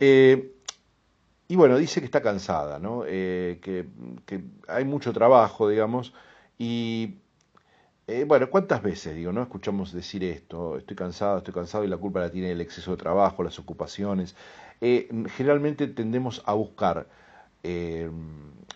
y 0.00 1.56
bueno, 1.56 1.78
dice 1.78 2.00
que 2.00 2.06
está 2.06 2.20
cansada, 2.22 2.78
¿no? 2.78 3.02
que, 3.04 3.88
que 4.26 4.44
hay 4.68 4.84
mucho 4.84 5.12
trabajo, 5.12 5.68
digamos, 5.68 6.12
y 6.58 7.18
eh, 8.10 8.24
bueno, 8.24 8.48
¿cuántas 8.48 8.82
veces, 8.82 9.14
digo, 9.14 9.32
no 9.32 9.42
escuchamos 9.42 9.92
decir 9.92 10.24
esto? 10.24 10.78
Estoy 10.78 10.96
cansado, 10.96 11.38
estoy 11.38 11.52
cansado 11.52 11.84
y 11.84 11.88
la 11.88 11.98
culpa 11.98 12.20
la 12.20 12.30
tiene 12.30 12.50
el 12.52 12.60
exceso 12.62 12.92
de 12.92 12.96
trabajo, 12.96 13.42
las 13.42 13.58
ocupaciones. 13.58 14.34
Eh, 14.80 15.08
generalmente 15.36 15.86
tendemos 15.88 16.42
a 16.46 16.54
buscar 16.54 17.06
eh, 17.62 18.10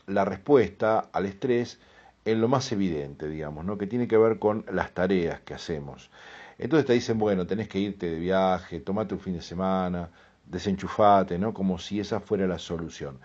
la 0.06 0.24
respuesta 0.24 1.10
al 1.12 1.26
estrés 1.26 1.80
en 2.24 2.40
lo 2.40 2.48
más 2.48 2.70
evidente, 2.72 3.28
digamos, 3.28 3.64
¿no? 3.64 3.78
que 3.78 3.86
tiene 3.86 4.08
que 4.08 4.16
ver 4.16 4.38
con 4.38 4.64
las 4.70 4.92
tareas 4.92 5.40
que 5.40 5.54
hacemos. 5.54 6.10
Entonces 6.58 6.86
te 6.86 6.92
dicen, 6.92 7.18
bueno, 7.18 7.46
tenés 7.46 7.68
que 7.68 7.78
irte 7.78 8.10
de 8.10 8.18
viaje, 8.18 8.80
tomate 8.80 9.14
un 9.14 9.20
fin 9.20 9.34
de 9.34 9.42
semana, 9.42 10.10
desenchufate, 10.46 11.38
¿no? 11.38 11.52
Como 11.54 11.78
si 11.78 11.98
esa 11.98 12.20
fuera 12.20 12.46
la 12.46 12.58
solución. 12.58 13.18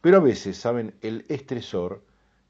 Pero 0.00 0.18
a 0.18 0.20
veces, 0.20 0.56
¿saben? 0.58 0.94
El 1.00 1.24
estresor, 1.28 2.02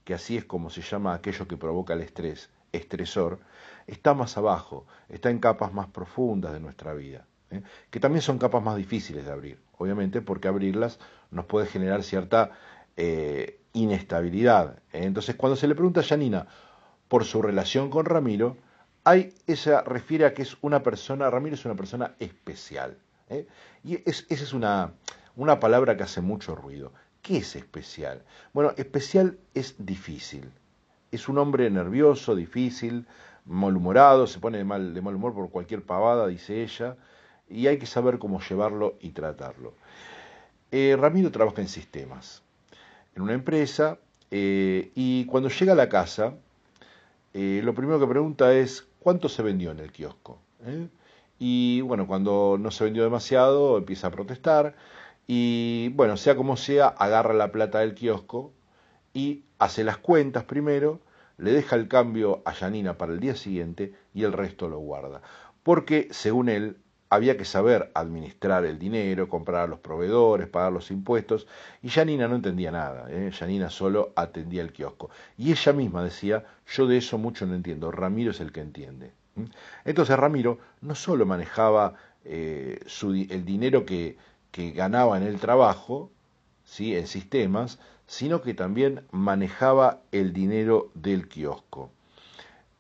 que 0.04 0.14
así 0.14 0.36
es 0.36 0.44
como 0.44 0.70
se 0.70 0.82
llama 0.82 1.14
aquello 1.14 1.46
que 1.46 1.56
provoca 1.56 1.94
el 1.94 2.02
estrés, 2.02 2.50
estresor, 2.72 3.38
está 3.86 4.14
más 4.14 4.36
abajo, 4.36 4.86
está 5.08 5.30
en 5.30 5.38
capas 5.38 5.72
más 5.72 5.86
profundas 5.88 6.52
de 6.52 6.60
nuestra 6.60 6.94
vida, 6.94 7.26
¿eh? 7.50 7.62
que 7.90 8.00
también 8.00 8.22
son 8.22 8.38
capas 8.38 8.62
más 8.62 8.76
difíciles 8.76 9.24
de 9.24 9.32
abrir, 9.32 9.58
obviamente 9.78 10.22
porque 10.22 10.48
abrirlas 10.48 10.98
nos 11.30 11.46
puede 11.46 11.66
generar 11.66 12.02
cierta 12.02 12.50
eh, 12.96 13.60
inestabilidad. 13.72 14.78
¿eh? 14.92 15.04
Entonces, 15.04 15.34
cuando 15.36 15.56
se 15.56 15.68
le 15.68 15.74
pregunta 15.74 16.00
a 16.00 16.04
Janina 16.04 16.46
por 17.08 17.24
su 17.24 17.42
relación 17.42 17.90
con 17.90 18.04
Ramiro, 18.06 18.56
hay 19.04 19.34
esa 19.46 19.82
refiere 19.82 20.24
a 20.24 20.34
que 20.34 20.42
es 20.42 20.56
una 20.62 20.82
persona, 20.82 21.30
Ramiro 21.30 21.54
es 21.54 21.64
una 21.64 21.74
persona 21.74 22.14
especial. 22.18 22.98
Y 23.82 23.98
esa 24.08 24.24
es 24.28 24.52
una, 24.52 24.92
una 25.34 25.58
palabra 25.58 25.96
que 25.96 26.04
hace 26.04 26.20
mucho 26.20 26.54
ruido. 26.54 26.92
¿Qué 27.20 27.38
es 27.38 27.56
especial? 27.56 28.22
Bueno, 28.52 28.72
especial 28.76 29.38
es 29.54 29.74
difícil 29.78 30.52
es 31.14 31.28
un 31.28 31.38
hombre 31.38 31.70
nervioso, 31.70 32.34
difícil, 32.34 33.06
malhumorado, 33.44 34.26
se 34.26 34.40
pone 34.40 34.58
de 34.58 34.64
mal, 34.64 34.94
de 34.94 35.00
mal 35.00 35.14
humor 35.14 35.34
por 35.34 35.50
cualquier 35.50 35.82
pavada, 35.82 36.26
dice 36.26 36.62
ella, 36.62 36.96
y 37.48 37.66
hay 37.66 37.78
que 37.78 37.86
saber 37.86 38.18
cómo 38.18 38.40
llevarlo 38.40 38.96
y 39.00 39.10
tratarlo. 39.10 39.74
Eh, 40.70 40.96
Ramiro 40.98 41.30
trabaja 41.30 41.60
en 41.60 41.68
sistemas, 41.68 42.42
en 43.14 43.22
una 43.22 43.34
empresa, 43.34 43.98
eh, 44.30 44.90
y 44.94 45.24
cuando 45.26 45.48
llega 45.48 45.72
a 45.72 45.76
la 45.76 45.88
casa, 45.88 46.34
eh, 47.32 47.60
lo 47.62 47.74
primero 47.74 48.00
que 48.00 48.06
pregunta 48.06 48.52
es 48.54 48.86
cuánto 48.98 49.28
se 49.28 49.42
vendió 49.42 49.70
en 49.70 49.78
el 49.80 49.92
kiosco. 49.92 50.38
Y 51.38 51.80
bueno, 51.82 52.06
cuando 52.06 52.56
no 52.58 52.70
se 52.70 52.84
vendió 52.84 53.04
demasiado, 53.04 53.76
empieza 53.76 54.08
a 54.08 54.10
protestar, 54.10 54.74
y 55.26 55.90
bueno, 55.94 56.16
sea 56.16 56.36
como 56.36 56.56
sea, 56.56 56.88
agarra 56.88 57.34
la 57.34 57.52
plata 57.52 57.80
del 57.80 57.94
kiosco 57.94 58.52
y 59.12 59.44
hace 59.58 59.84
las 59.84 59.98
cuentas 59.98 60.44
primero, 60.44 61.00
le 61.38 61.52
deja 61.52 61.76
el 61.76 61.88
cambio 61.88 62.42
a 62.44 62.52
Yanina 62.52 62.98
para 62.98 63.12
el 63.12 63.20
día 63.20 63.34
siguiente 63.34 63.94
y 64.12 64.24
el 64.24 64.32
resto 64.32 64.68
lo 64.68 64.78
guarda. 64.78 65.22
Porque, 65.62 66.08
según 66.10 66.48
él, 66.48 66.76
había 67.14 67.36
que 67.36 67.44
saber 67.44 67.90
administrar 67.94 68.64
el 68.64 68.78
dinero, 68.78 69.28
comprar 69.28 69.62
a 69.62 69.66
los 69.66 69.78
proveedores, 69.78 70.48
pagar 70.48 70.72
los 70.72 70.90
impuestos, 70.90 71.46
y 71.82 71.88
Yanina 71.88 72.28
no 72.28 72.36
entendía 72.36 72.70
nada, 72.70 73.06
¿eh? 73.10 73.30
Yanina 73.30 73.70
solo 73.70 74.12
atendía 74.16 74.62
el 74.62 74.72
kiosco. 74.72 75.10
Y 75.38 75.52
ella 75.52 75.72
misma 75.72 76.02
decía, 76.02 76.44
yo 76.66 76.86
de 76.86 76.96
eso 76.96 77.18
mucho 77.18 77.46
no 77.46 77.54
entiendo, 77.54 77.90
Ramiro 77.90 78.32
es 78.32 78.40
el 78.40 78.52
que 78.52 78.60
entiende. 78.60 79.12
Entonces 79.84 80.16
Ramiro 80.16 80.58
no 80.80 80.94
solo 80.94 81.26
manejaba 81.26 81.94
eh, 82.24 82.80
el 83.02 83.44
dinero 83.44 83.84
que, 83.84 84.16
que 84.50 84.70
ganaba 84.70 85.16
en 85.16 85.24
el 85.24 85.38
trabajo, 85.38 86.10
¿sí? 86.64 86.96
en 86.96 87.06
sistemas, 87.06 87.78
sino 88.06 88.42
que 88.42 88.54
también 88.54 89.02
manejaba 89.10 90.00
el 90.12 90.32
dinero 90.32 90.90
del 90.94 91.28
kiosco. 91.28 91.90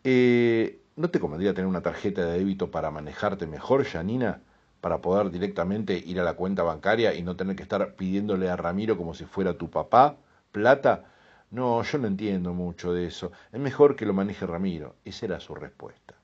Eh, 0.04 0.80
¿No 0.96 1.10
te 1.10 1.18
convendría 1.18 1.54
tener 1.54 1.66
una 1.66 1.82
tarjeta 1.82 2.24
de 2.24 2.38
débito 2.38 2.70
para 2.70 2.92
manejarte 2.92 3.48
mejor, 3.48 3.84
Janina? 3.84 4.42
Para 4.80 5.00
poder 5.00 5.30
directamente 5.30 5.96
ir 5.96 6.20
a 6.20 6.22
la 6.22 6.34
cuenta 6.34 6.62
bancaria 6.62 7.14
y 7.14 7.22
no 7.22 7.34
tener 7.34 7.56
que 7.56 7.64
estar 7.64 7.96
pidiéndole 7.96 8.48
a 8.48 8.54
Ramiro 8.54 8.96
como 8.96 9.12
si 9.12 9.24
fuera 9.24 9.58
tu 9.58 9.70
papá 9.70 10.18
plata. 10.52 11.06
No, 11.50 11.82
yo 11.82 11.98
no 11.98 12.06
entiendo 12.06 12.54
mucho 12.54 12.92
de 12.92 13.06
eso. 13.06 13.32
Es 13.50 13.58
mejor 13.58 13.96
que 13.96 14.06
lo 14.06 14.14
maneje 14.14 14.46
Ramiro. 14.46 14.94
Esa 15.04 15.26
era 15.26 15.40
su 15.40 15.56
respuesta. 15.56 16.14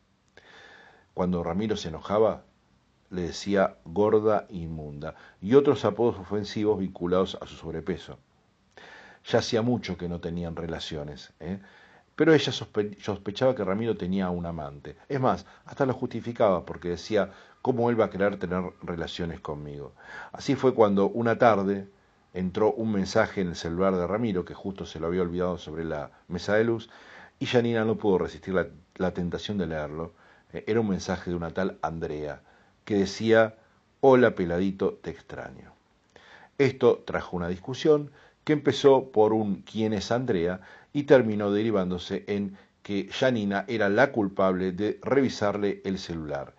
Cuando 1.15 1.43
Ramiro 1.43 1.77
se 1.77 1.89
enojaba, 1.89 2.45
le 3.11 3.23
decía 3.23 3.79
gorda 3.85 4.47
inmunda 4.51 5.17
y 5.41 5.55
otros 5.55 5.85
apodos 5.85 6.17
ofensivos 6.17 6.79
vinculados 6.79 7.37
a 7.41 7.47
su 7.47 7.57
sobrepeso. 7.57 8.21
Ya 9.25 9.41
hacía 9.41 9.63
mucho 9.63 9.97
que 9.97 10.09
no 10.09 10.21
tenían 10.21 10.55
relaciones, 10.55 11.33
¿eh? 11.41 11.59
Pero 12.21 12.35
ella 12.35 12.53
sospechaba 12.53 13.55
que 13.55 13.65
Ramiro 13.65 13.97
tenía 13.97 14.29
un 14.29 14.45
amante. 14.45 14.95
Es 15.09 15.19
más, 15.19 15.47
hasta 15.65 15.87
lo 15.87 15.95
justificaba 15.95 16.67
porque 16.67 16.91
decía, 16.91 17.31
¿cómo 17.63 17.89
él 17.89 17.99
va 17.99 18.05
a 18.05 18.11
querer 18.11 18.39
tener 18.39 18.63
relaciones 18.83 19.41
conmigo? 19.41 19.95
Así 20.31 20.55
fue 20.55 20.75
cuando 20.75 21.09
una 21.09 21.39
tarde 21.39 21.89
entró 22.35 22.75
un 22.75 22.93
mensaje 22.93 23.41
en 23.41 23.49
el 23.49 23.57
celular 23.57 23.97
de 23.97 24.07
Ramiro, 24.07 24.45
que 24.45 24.53
justo 24.53 24.85
se 24.85 25.01
lo 25.01 25.07
había 25.07 25.23
olvidado 25.23 25.57
sobre 25.57 25.83
la 25.87 26.11
mesa 26.29 26.57
de 26.57 26.65
luz, 26.65 26.91
y 27.39 27.47
Janina 27.47 27.87
no 27.87 27.97
pudo 27.97 28.19
resistir 28.19 28.53
la, 28.53 28.67
la 28.97 29.15
tentación 29.15 29.57
de 29.57 29.69
leerlo. 29.69 30.13
Eh, 30.53 30.65
era 30.67 30.81
un 30.81 30.91
mensaje 30.91 31.31
de 31.31 31.37
una 31.37 31.53
tal 31.55 31.79
Andrea, 31.81 32.43
que 32.85 32.97
decía, 32.97 33.55
hola 34.03 34.35
peladito, 34.35 34.99
te 35.01 35.09
extraño. 35.09 35.73
Esto 36.59 37.03
trajo 37.07 37.39
una 37.39 37.49
discusión 37.49 38.11
que 38.45 38.53
empezó 38.53 39.11
por 39.13 39.33
un 39.33 39.63
quién 39.63 39.93
es 39.93 40.11
Andrea 40.11 40.61
y 40.93 41.05
terminó 41.05 41.53
derivándose 41.53 42.25
en 42.27 42.57
que 42.83 43.09
Janina 43.11 43.65
era 43.69 43.89
la 43.89 44.11
culpable 44.13 44.73
de 44.73 44.99
revisarle 45.03 45.83
el 45.85 45.99
celular. 45.99 46.55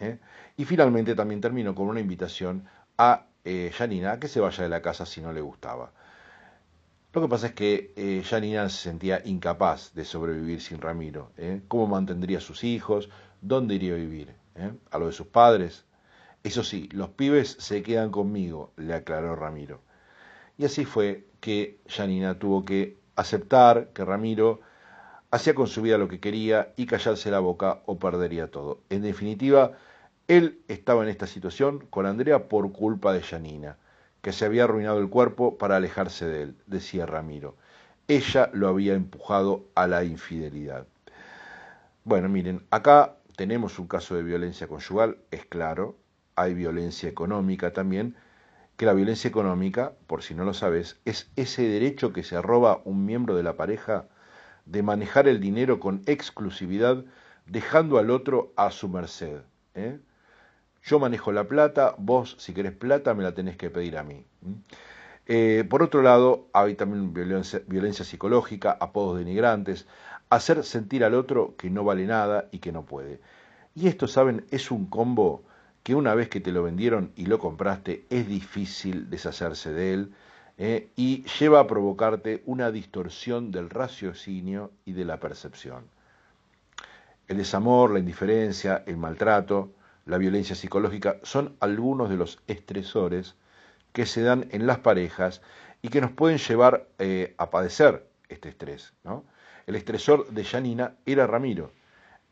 ¿eh? 0.00 0.18
Y 0.56 0.64
finalmente 0.64 1.14
también 1.14 1.40
terminó 1.40 1.74
con 1.74 1.88
una 1.88 2.00
invitación 2.00 2.64
a 2.96 3.26
eh, 3.44 3.70
Janina 3.74 4.12
a 4.12 4.20
que 4.20 4.28
se 4.28 4.40
vaya 4.40 4.62
de 4.62 4.68
la 4.68 4.82
casa 4.82 5.06
si 5.06 5.20
no 5.20 5.32
le 5.32 5.40
gustaba. 5.40 5.92
Lo 7.12 7.22
que 7.22 7.28
pasa 7.28 7.46
es 7.48 7.52
que 7.52 7.92
eh, 7.96 8.22
Janina 8.24 8.68
se 8.68 8.82
sentía 8.82 9.22
incapaz 9.24 9.94
de 9.94 10.04
sobrevivir 10.04 10.60
sin 10.60 10.80
Ramiro. 10.80 11.32
¿Cómo 11.68 11.86
mantendría 11.86 12.38
a 12.38 12.42
sus 12.42 12.64
hijos? 12.64 13.08
¿Dónde 13.40 13.74
iría 13.74 13.94
a 13.94 13.96
vivir? 13.96 14.34
¿A 14.90 14.98
lo 14.98 15.06
de 15.06 15.12
sus 15.12 15.26
padres? 15.26 15.84
Eso 16.42 16.62
sí, 16.62 16.88
los 16.92 17.10
pibes 17.10 17.56
se 17.58 17.82
quedan 17.82 18.10
conmigo, 18.10 18.72
le 18.76 18.94
aclaró 18.94 19.34
Ramiro. 19.36 19.80
Y 20.58 20.64
así 20.64 20.84
fue 20.84 21.24
que 21.40 21.78
Janina 21.86 22.38
tuvo 22.38 22.64
que 22.64 22.96
aceptar 23.16 23.88
que 23.94 24.04
Ramiro 24.04 24.60
hacía 25.30 25.54
con 25.54 25.68
su 25.68 25.82
vida 25.82 25.98
lo 25.98 26.08
que 26.08 26.20
quería 26.20 26.72
y 26.76 26.86
callarse 26.86 27.30
la 27.30 27.38
boca 27.38 27.80
o 27.86 27.98
perdería 27.98 28.50
todo. 28.50 28.80
En 28.90 29.02
definitiva, 29.02 29.72
él 30.26 30.60
estaba 30.68 31.04
en 31.04 31.10
esta 31.10 31.26
situación 31.26 31.86
con 31.90 32.06
Andrea 32.06 32.48
por 32.48 32.72
culpa 32.72 33.12
de 33.12 33.22
Janina, 33.22 33.76
que 34.20 34.32
se 34.32 34.44
había 34.44 34.64
arruinado 34.64 34.98
el 34.98 35.08
cuerpo 35.08 35.58
para 35.58 35.76
alejarse 35.76 36.26
de 36.26 36.42
él, 36.42 36.56
decía 36.66 37.06
Ramiro. 37.06 37.54
Ella 38.08 38.50
lo 38.52 38.68
había 38.68 38.94
empujado 38.94 39.64
a 39.74 39.86
la 39.86 40.02
infidelidad. 40.02 40.86
Bueno, 42.04 42.28
miren, 42.28 42.64
acá 42.70 43.14
tenemos 43.36 43.78
un 43.78 43.86
caso 43.86 44.16
de 44.16 44.22
violencia 44.22 44.66
conyugal, 44.66 45.18
es 45.30 45.44
claro, 45.44 45.96
hay 46.34 46.54
violencia 46.54 47.08
económica 47.08 47.72
también, 47.72 48.16
que 48.78 48.86
la 48.86 48.94
violencia 48.94 49.26
económica, 49.26 49.94
por 50.06 50.22
si 50.22 50.36
no 50.36 50.44
lo 50.44 50.54
sabes, 50.54 51.00
es 51.04 51.28
ese 51.34 51.62
derecho 51.62 52.12
que 52.12 52.22
se 52.22 52.36
arroba 52.36 52.80
un 52.84 53.04
miembro 53.04 53.34
de 53.34 53.42
la 53.42 53.56
pareja 53.56 54.06
de 54.66 54.84
manejar 54.84 55.26
el 55.26 55.40
dinero 55.40 55.80
con 55.80 56.02
exclusividad, 56.06 57.04
dejando 57.44 57.98
al 57.98 58.08
otro 58.08 58.52
a 58.54 58.70
su 58.70 58.88
merced. 58.88 59.40
¿eh? 59.74 59.98
Yo 60.84 61.00
manejo 61.00 61.32
la 61.32 61.48
plata, 61.48 61.96
vos 61.98 62.36
si 62.38 62.54
querés 62.54 62.70
plata 62.70 63.14
me 63.14 63.24
la 63.24 63.34
tenés 63.34 63.56
que 63.56 63.68
pedir 63.68 63.98
a 63.98 64.04
mí. 64.04 64.24
Eh, 65.26 65.64
por 65.68 65.82
otro 65.82 66.00
lado, 66.02 66.46
hay 66.52 66.76
también 66.76 67.12
violencia 67.12 68.04
psicológica, 68.04 68.78
apodos 68.78 69.18
denigrantes, 69.18 69.88
hacer 70.30 70.62
sentir 70.62 71.02
al 71.02 71.14
otro 71.14 71.56
que 71.56 71.68
no 71.68 71.82
vale 71.82 72.06
nada 72.06 72.48
y 72.52 72.60
que 72.60 72.70
no 72.70 72.86
puede. 72.86 73.20
Y 73.74 73.88
esto, 73.88 74.06
¿saben? 74.06 74.46
Es 74.52 74.70
un 74.70 74.86
combo 74.86 75.42
que 75.88 75.94
una 75.94 76.14
vez 76.14 76.28
que 76.28 76.42
te 76.42 76.52
lo 76.52 76.62
vendieron 76.62 77.12
y 77.16 77.24
lo 77.24 77.38
compraste, 77.38 78.04
es 78.10 78.28
difícil 78.28 79.08
deshacerse 79.08 79.72
de 79.72 79.94
él 79.94 80.12
¿eh? 80.58 80.90
y 80.96 81.24
lleva 81.38 81.60
a 81.60 81.66
provocarte 81.66 82.42
una 82.44 82.70
distorsión 82.70 83.50
del 83.50 83.70
raciocinio 83.70 84.70
y 84.84 84.92
de 84.92 85.06
la 85.06 85.18
percepción. 85.18 85.84
El 87.26 87.38
desamor, 87.38 87.90
la 87.90 88.00
indiferencia, 88.00 88.84
el 88.86 88.98
maltrato, 88.98 89.70
la 90.04 90.18
violencia 90.18 90.54
psicológica 90.54 91.20
son 91.22 91.56
algunos 91.58 92.10
de 92.10 92.18
los 92.18 92.38
estresores 92.48 93.34
que 93.94 94.04
se 94.04 94.20
dan 94.20 94.46
en 94.50 94.66
las 94.66 94.80
parejas 94.80 95.40
y 95.80 95.88
que 95.88 96.02
nos 96.02 96.10
pueden 96.10 96.36
llevar 96.36 96.86
eh, 96.98 97.34
a 97.38 97.48
padecer 97.48 98.06
este 98.28 98.50
estrés. 98.50 98.92
El 99.66 99.74
estresor 99.74 100.28
de 100.28 100.44
Janina 100.44 100.96
era 101.06 101.26
Ramiro. 101.26 101.72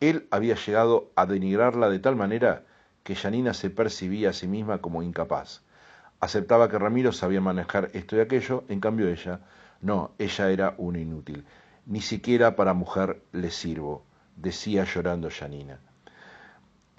Él 0.00 0.28
había 0.30 0.56
llegado 0.56 1.10
a 1.16 1.24
denigrarla 1.24 1.88
de 1.88 2.00
tal 2.00 2.16
manera 2.16 2.66
que 3.06 3.14
Janina 3.14 3.54
se 3.54 3.70
percibía 3.70 4.30
a 4.30 4.32
sí 4.32 4.48
misma 4.48 4.78
como 4.78 5.00
incapaz. 5.00 5.62
Aceptaba 6.18 6.68
que 6.68 6.76
Ramiro 6.76 7.12
sabía 7.12 7.40
manejar 7.40 7.90
esto 7.92 8.16
y 8.16 8.20
aquello, 8.20 8.64
en 8.68 8.80
cambio 8.80 9.06
ella, 9.06 9.38
no, 9.80 10.10
ella 10.18 10.50
era 10.50 10.74
una 10.76 10.98
inútil. 10.98 11.44
Ni 11.86 12.00
siquiera 12.00 12.56
para 12.56 12.74
mujer 12.74 13.22
le 13.30 13.52
sirvo, 13.52 14.02
decía 14.34 14.82
llorando 14.82 15.28
Janina. 15.30 15.78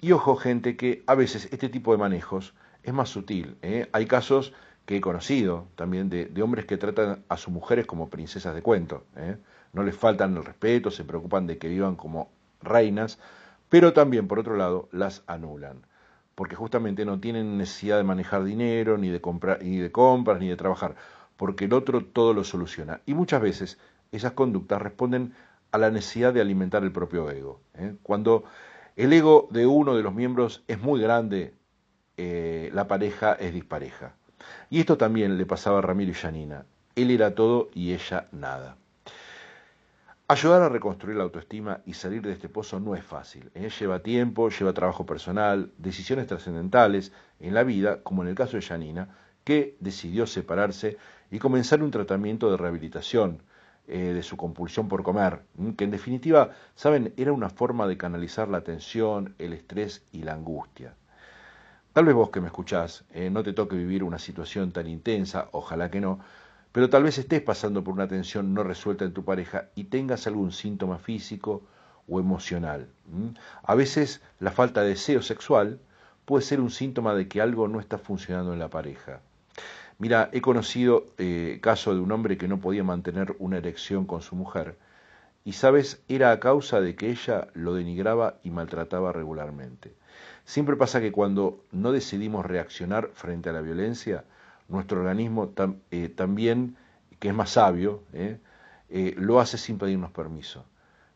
Y 0.00 0.12
ojo, 0.12 0.36
gente, 0.36 0.78
que 0.78 1.02
a 1.06 1.14
veces 1.14 1.50
este 1.52 1.68
tipo 1.68 1.92
de 1.92 1.98
manejos 1.98 2.54
es 2.82 2.94
más 2.94 3.10
sutil. 3.10 3.58
¿eh? 3.60 3.90
Hay 3.92 4.06
casos 4.06 4.54
que 4.86 4.96
he 4.96 5.00
conocido 5.02 5.66
también 5.76 6.08
de, 6.08 6.32
hombres 6.42 6.64
que 6.64 6.78
tratan 6.78 7.22
a 7.28 7.36
sus 7.36 7.52
mujeres 7.52 7.84
como 7.84 8.08
princesas 8.08 8.54
de 8.54 8.62
cuento. 8.62 9.04
¿eh? 9.14 9.36
no 9.74 9.82
les 9.82 9.94
faltan 9.94 10.34
el 10.38 10.44
respeto, 10.46 10.90
se 10.90 11.04
preocupan 11.04 11.46
de 11.46 11.58
que 11.58 11.68
vivan 11.68 11.96
como 11.96 12.30
reinas, 12.62 13.18
pero 13.68 13.92
también, 13.92 14.26
por 14.26 14.38
otro 14.38 14.56
lado, 14.56 14.88
las 14.90 15.22
anulan, 15.26 15.82
porque 16.38 16.54
justamente 16.54 17.04
no 17.04 17.18
tienen 17.18 17.58
necesidad 17.58 17.96
de 17.96 18.04
manejar 18.04 18.44
dinero, 18.44 18.96
ni 18.96 19.08
de, 19.08 19.20
comprar, 19.20 19.60
ni 19.60 19.78
de 19.78 19.90
compras, 19.90 20.38
ni 20.38 20.46
de 20.46 20.54
trabajar, 20.54 20.94
porque 21.36 21.64
el 21.64 21.72
otro 21.72 22.04
todo 22.04 22.32
lo 22.32 22.44
soluciona. 22.44 23.00
Y 23.06 23.14
muchas 23.14 23.42
veces 23.42 23.76
esas 24.12 24.34
conductas 24.34 24.80
responden 24.80 25.34
a 25.72 25.78
la 25.78 25.90
necesidad 25.90 26.32
de 26.32 26.40
alimentar 26.40 26.84
el 26.84 26.92
propio 26.92 27.28
ego. 27.28 27.60
¿eh? 27.74 27.96
Cuando 28.04 28.44
el 28.94 29.12
ego 29.12 29.48
de 29.50 29.66
uno 29.66 29.96
de 29.96 30.04
los 30.04 30.14
miembros 30.14 30.62
es 30.68 30.80
muy 30.80 31.00
grande, 31.00 31.54
eh, 32.16 32.70
la 32.72 32.86
pareja 32.86 33.32
es 33.32 33.52
dispareja. 33.52 34.14
Y 34.70 34.78
esto 34.78 34.96
también 34.96 35.38
le 35.38 35.44
pasaba 35.44 35.78
a 35.78 35.82
Ramiro 35.82 36.12
y 36.12 36.14
Janina. 36.14 36.66
Él 36.94 37.10
era 37.10 37.34
todo 37.34 37.68
y 37.74 37.94
ella 37.94 38.28
nada. 38.30 38.76
Ayudar 40.30 40.60
a 40.60 40.68
reconstruir 40.68 41.16
la 41.16 41.22
autoestima 41.22 41.80
y 41.86 41.94
salir 41.94 42.20
de 42.20 42.32
este 42.32 42.50
pozo 42.50 42.78
no 42.78 42.94
es 42.94 43.02
fácil. 43.02 43.50
¿eh? 43.54 43.70
Lleva 43.80 44.00
tiempo, 44.00 44.50
lleva 44.50 44.74
trabajo 44.74 45.06
personal, 45.06 45.72
decisiones 45.78 46.26
trascendentales 46.26 47.12
en 47.40 47.54
la 47.54 47.64
vida, 47.64 48.02
como 48.02 48.22
en 48.22 48.28
el 48.28 48.34
caso 48.34 48.58
de 48.58 48.62
Janina, 48.62 49.08
que 49.42 49.78
decidió 49.80 50.26
separarse 50.26 50.98
y 51.30 51.38
comenzar 51.38 51.82
un 51.82 51.90
tratamiento 51.90 52.50
de 52.50 52.58
rehabilitación 52.58 53.42
eh, 53.86 54.12
de 54.12 54.22
su 54.22 54.36
compulsión 54.36 54.86
por 54.86 55.02
comer, 55.02 55.40
que 55.78 55.84
en 55.84 55.90
definitiva, 55.90 56.50
saben, 56.74 57.14
era 57.16 57.32
una 57.32 57.48
forma 57.48 57.86
de 57.86 57.96
canalizar 57.96 58.48
la 58.48 58.60
tensión, 58.60 59.34
el 59.38 59.54
estrés 59.54 60.04
y 60.12 60.24
la 60.24 60.34
angustia. 60.34 60.94
Tal 61.94 62.04
vez 62.04 62.14
vos 62.14 62.28
que 62.28 62.42
me 62.42 62.48
escuchás 62.48 63.06
eh, 63.14 63.30
no 63.30 63.42
te 63.42 63.54
toque 63.54 63.76
vivir 63.76 64.04
una 64.04 64.18
situación 64.18 64.72
tan 64.72 64.88
intensa, 64.88 65.48
ojalá 65.52 65.90
que 65.90 66.02
no, 66.02 66.20
pero 66.72 66.90
tal 66.90 67.02
vez 67.02 67.18
estés 67.18 67.40
pasando 67.40 67.82
por 67.82 67.94
una 67.94 68.08
tensión 68.08 68.54
no 68.54 68.62
resuelta 68.62 69.04
en 69.04 69.12
tu 69.12 69.24
pareja 69.24 69.68
y 69.74 69.84
tengas 69.84 70.26
algún 70.26 70.52
síntoma 70.52 70.98
físico 70.98 71.62
o 72.06 72.20
emocional. 72.20 72.88
A 73.62 73.74
veces 73.74 74.22
la 74.40 74.50
falta 74.50 74.82
de 74.82 74.90
deseo 74.90 75.22
sexual 75.22 75.80
puede 76.24 76.44
ser 76.44 76.60
un 76.60 76.70
síntoma 76.70 77.14
de 77.14 77.28
que 77.28 77.40
algo 77.40 77.68
no 77.68 77.80
está 77.80 77.98
funcionando 77.98 78.52
en 78.52 78.58
la 78.58 78.70
pareja. 78.70 79.20
Mira, 79.98 80.30
he 80.32 80.40
conocido 80.40 81.06
eh, 81.18 81.58
caso 81.60 81.94
de 81.94 82.00
un 82.00 82.12
hombre 82.12 82.38
que 82.38 82.48
no 82.48 82.60
podía 82.60 82.84
mantener 82.84 83.34
una 83.38 83.58
erección 83.58 84.06
con 84.06 84.22
su 84.22 84.36
mujer 84.36 84.76
y 85.48 85.52
sabes, 85.52 86.02
era 86.08 86.30
a 86.30 86.40
causa 86.40 86.82
de 86.82 86.94
que 86.94 87.08
ella 87.08 87.48
lo 87.54 87.72
denigraba 87.72 88.38
y 88.42 88.50
maltrataba 88.50 89.12
regularmente. 89.12 89.94
Siempre 90.44 90.76
pasa 90.76 91.00
que 91.00 91.10
cuando 91.10 91.64
no 91.72 91.90
decidimos 91.90 92.44
reaccionar 92.44 93.08
frente 93.14 93.48
a 93.48 93.54
la 93.54 93.62
violencia, 93.62 94.24
nuestro 94.68 95.00
organismo 95.00 95.52
eh, 95.90 96.08
también, 96.08 96.76
que 97.18 97.28
es 97.28 97.34
más 97.34 97.50
sabio, 97.50 98.02
eh, 98.12 98.38
eh, 98.90 99.14
lo 99.16 99.40
hace 99.40 99.58
sin 99.58 99.78
pedirnos 99.78 100.10
permiso. 100.12 100.64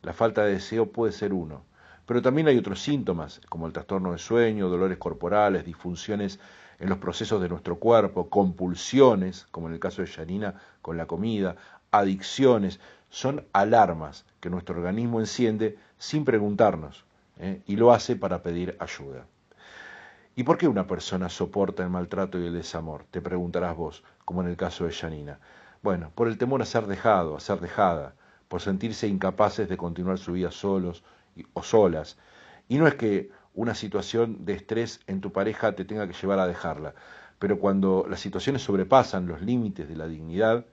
La 0.03 0.13
falta 0.13 0.45
de 0.45 0.55
deseo 0.55 0.91
puede 0.91 1.13
ser 1.13 1.33
uno, 1.33 1.65
Pero 2.07 2.21
también 2.21 2.49
hay 2.49 2.59
otros 2.59 2.83
síntomas, 2.83 3.41
como 3.49 3.67
el 3.67 3.73
trastorno 3.73 4.13
de 4.13 4.19
sueño, 4.19 4.69
dolores 4.69 4.99
corporales, 4.99 5.65
disfunciones 5.65 6.41
en 6.81 6.89
los 6.89 6.99
procesos 6.99 7.41
de 7.41 7.49
nuestro 7.49 7.77
cuerpo, 7.77 8.29
compulsiones, 8.29 9.47
como 9.53 9.69
en 9.69 9.75
el 9.75 9.79
caso 9.79 10.03
de 10.03 10.09
Janina 10.09 10.55
con 10.83 10.97
la 10.97 11.07
comida, 11.07 11.55
adicciones, 11.93 12.81
son 13.09 13.47
alarmas 13.53 14.25
que 14.41 14.51
nuestro 14.51 14.77
organismo 14.77 15.21
enciende 15.21 15.79
sin 15.99 16.25
preguntarnos 16.25 17.05
¿eh? 17.39 17.63
y 17.67 17.77
lo 17.77 17.93
hace 17.93 18.17
para 18.17 18.43
pedir 18.43 18.77
ayuda. 18.81 19.27
¿Y 20.35 20.45
por 20.45 20.57
qué 20.57 20.67
una 20.67 20.87
persona 20.87 21.29
soporta 21.29 21.83
el 21.83 21.91
maltrato 21.91 22.39
y 22.41 22.47
el 22.47 22.55
desamor? 22.55 23.05
Te 23.11 23.21
preguntarás 23.21 23.77
vos, 23.77 24.03
como 24.25 24.41
en 24.41 24.49
el 24.49 24.57
caso 24.57 24.87
de 24.87 24.93
Janina. 24.93 25.39
Bueno, 25.83 26.11
por 26.15 26.27
el 26.27 26.39
temor 26.39 26.63
a 26.63 26.65
ser 26.65 26.87
dejado, 26.87 27.37
a 27.37 27.41
ser 27.41 27.61
dejada, 27.61 28.15
por 28.49 28.63
sentirse 28.63 29.07
incapaces 29.07 29.69
de 29.69 29.77
continuar 29.77 30.17
su 30.17 30.33
vida 30.33 30.51
solos 30.51 31.05
o 31.53 31.63
solas. 31.63 32.17
Y 32.67 32.79
no 32.79 32.87
es 32.87 32.95
que 32.95 33.31
una 33.53 33.75
situación 33.75 34.47
de 34.47 34.55
estrés 34.55 35.01
en 35.07 35.21
tu 35.21 35.33
pareja 35.33 35.75
te 35.75 35.85
tenga 35.85 36.09
que 36.09 36.15
llevar 36.15 36.39
a 36.39 36.47
dejarla, 36.47 36.95
pero 37.39 37.59
cuando 37.59 38.07
las 38.09 38.21
situaciones 38.21 38.63
sobrepasan 38.63 39.27
los 39.27 39.43
límites 39.43 39.87
de 39.87 39.97
la 39.97 40.07
dignidad, 40.07 40.65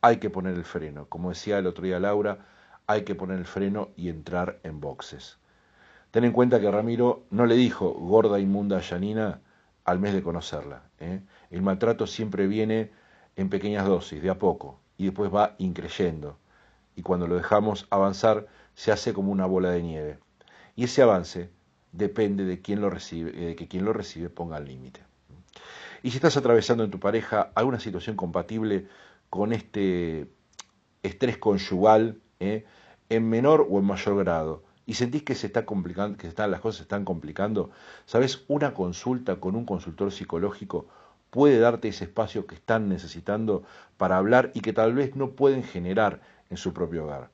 hay 0.00 0.16
que 0.20 0.30
poner 0.30 0.54
el 0.54 0.64
freno. 0.64 1.04
Como 1.10 1.28
decía 1.28 1.58
el 1.58 1.66
otro 1.66 1.84
día 1.84 2.00
Laura, 2.00 2.46
hay 2.86 3.02
que 3.02 3.14
poner 3.14 3.38
el 3.38 3.46
freno 3.46 3.90
y 3.94 4.08
entrar 4.08 4.58
en 4.62 4.80
boxes. 4.80 5.36
Ten 6.12 6.24
en 6.24 6.32
cuenta 6.32 6.60
que 6.60 6.70
Ramiro 6.70 7.24
no 7.30 7.46
le 7.46 7.56
dijo 7.56 7.90
gorda 7.94 8.38
inmunda 8.38 8.76
a 8.76 8.80
Yanina 8.82 9.40
al 9.86 9.98
mes 9.98 10.12
de 10.12 10.22
conocerla. 10.22 10.82
¿eh? 11.00 11.22
El 11.50 11.62
maltrato 11.62 12.06
siempre 12.06 12.46
viene 12.46 12.90
en 13.34 13.48
pequeñas 13.48 13.86
dosis, 13.86 14.22
de 14.22 14.28
a 14.28 14.38
poco, 14.38 14.78
y 14.98 15.06
después 15.06 15.34
va 15.34 15.54
increyendo. 15.56 16.36
Y 16.96 17.02
cuando 17.02 17.26
lo 17.26 17.36
dejamos 17.36 17.86
avanzar, 17.88 18.46
se 18.74 18.92
hace 18.92 19.14
como 19.14 19.32
una 19.32 19.46
bola 19.46 19.70
de 19.70 19.82
nieve. 19.82 20.18
Y 20.76 20.84
ese 20.84 21.00
avance 21.00 21.48
depende 21.92 22.44
de 22.44 22.60
quién 22.60 22.82
lo 22.82 22.90
recibe, 22.90 23.32
de 23.32 23.56
que 23.56 23.66
quien 23.66 23.86
lo 23.86 23.94
recibe 23.94 24.28
ponga 24.28 24.58
el 24.58 24.66
límite. 24.66 25.00
Y 26.02 26.10
si 26.10 26.16
estás 26.16 26.36
atravesando 26.36 26.84
en 26.84 26.90
tu 26.90 27.00
pareja 27.00 27.52
alguna 27.54 27.80
situación 27.80 28.16
compatible 28.16 28.86
con 29.30 29.54
este 29.54 30.28
estrés 31.02 31.38
conyugal 31.38 32.20
¿eh? 32.38 32.66
en 33.08 33.30
menor 33.30 33.66
o 33.70 33.78
en 33.78 33.86
mayor 33.86 34.18
grado 34.18 34.71
y 34.92 34.94
sentís 34.94 35.22
que 35.22 35.34
se 35.34 35.46
está 35.46 35.64
complicando, 35.64 36.18
que 36.18 36.28
están, 36.28 36.50
las 36.50 36.60
cosas 36.60 36.76
se 36.76 36.82
están 36.82 37.06
complicando, 37.06 37.70
sabes, 38.04 38.44
una 38.46 38.74
consulta 38.74 39.36
con 39.36 39.56
un 39.56 39.64
consultor 39.64 40.12
psicológico 40.12 40.86
puede 41.30 41.58
darte 41.58 41.88
ese 41.88 42.04
espacio 42.04 42.46
que 42.46 42.56
están 42.56 42.90
necesitando 42.90 43.62
para 43.96 44.18
hablar 44.18 44.50
y 44.52 44.60
que 44.60 44.74
tal 44.74 44.92
vez 44.92 45.16
no 45.16 45.30
pueden 45.30 45.64
generar 45.64 46.20
en 46.50 46.58
su 46.58 46.74
propio 46.74 47.04
hogar. 47.04 47.30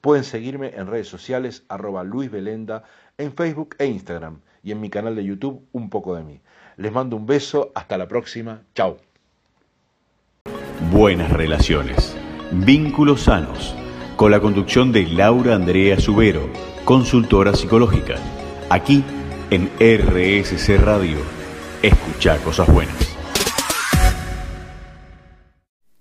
Pueden 0.00 0.22
seguirme 0.22 0.68
en 0.76 0.86
redes 0.86 1.08
sociales 1.08 1.64
arroba 1.68 2.04
Luis 2.04 2.30
en 2.32 3.32
Facebook 3.32 3.74
e 3.78 3.86
Instagram 3.86 4.38
y 4.62 4.70
en 4.70 4.80
mi 4.80 4.90
canal 4.90 5.16
de 5.16 5.24
YouTube 5.24 5.66
Un 5.72 5.90
poco 5.90 6.14
de 6.14 6.22
mí. 6.22 6.40
Les 6.76 6.92
mando 6.92 7.16
un 7.16 7.26
beso, 7.26 7.72
hasta 7.74 7.98
la 7.98 8.06
próxima, 8.06 8.62
chao. 8.76 8.96
Buenas 10.92 11.32
relaciones. 11.32 12.16
Vínculos 12.52 13.22
sanos. 13.22 13.74
Con 14.20 14.32
la 14.32 14.40
conducción 14.42 14.92
de 14.92 15.06
Laura 15.06 15.54
Andrea 15.54 15.98
Subero, 15.98 16.50
consultora 16.84 17.54
psicológica. 17.54 18.16
Aquí 18.68 19.02
en 19.48 19.70
RSC 19.80 20.76
Radio. 20.76 21.16
Escucha 21.80 22.36
cosas 22.44 22.70
buenas. 22.70 22.94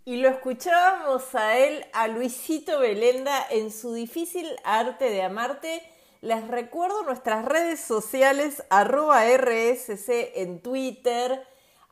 Y 0.03 0.17
lo 0.17 0.27
escuchábamos 0.27 1.34
a 1.34 1.60
él, 1.60 1.86
a 1.93 2.10
Luisito 2.10 2.82
Belenda, 2.82 3.41
en 3.51 3.71
su 3.71 3.93
difícil 3.93 4.47
arte 4.65 5.10
de 5.10 5.23
amarte. 5.23 5.82
Les 6.19 6.45
recuerdo 6.45 7.03
nuestras 7.03 7.45
redes 7.45 7.79
sociales, 7.79 8.65
arroba 8.69 9.23
RSC 9.23 10.41
en 10.41 10.60
Twitter, 10.60 11.41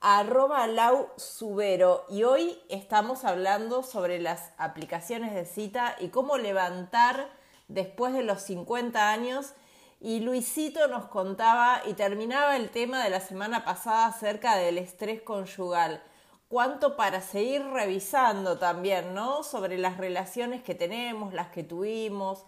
arroba 0.02 0.68
lau 0.68 1.10
subero 1.18 2.06
y 2.10 2.24
hoy 2.24 2.60
estamos 2.70 3.26
hablando 3.26 3.82
sobre 3.82 4.20
las 4.20 4.52
aplicaciones 4.58 5.34
de 5.34 5.46
cita 5.46 5.96
y 6.00 6.10
cómo 6.10 6.38
levantar 6.38 7.30
después 7.68 8.14
de 8.14 8.24
los 8.24 8.42
50 8.44 9.10
años 9.10 9.54
y 10.00 10.20
Luisito 10.20 10.88
nos 10.88 11.06
contaba 11.06 11.82
y 11.86 11.94
terminaba 11.94 12.56
el 12.56 12.70
tema 12.70 13.04
de 13.04 13.10
la 13.10 13.20
semana 13.20 13.66
pasada 13.66 14.06
acerca 14.06 14.56
del 14.56 14.78
estrés 14.78 15.24
conyugal. 15.24 16.04
Cuánto 16.50 16.96
para 16.96 17.22
seguir 17.22 17.66
revisando 17.66 18.60
también, 18.60 19.16
¿no? 19.16 19.44
Sobre 19.44 19.78
las 19.80 19.98
relaciones 19.98 20.62
que 20.62 20.76
tenemos, 20.76 21.34
las 21.34 21.48
que 21.50 21.64
tuvimos. 21.64 22.46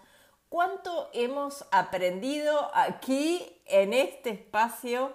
Cuánto 0.47 1.09
hemos 1.11 1.65
aprendido 1.71 2.69
aquí 2.75 3.61
en 3.65 3.93
este 3.93 4.29
espacio 4.29 5.11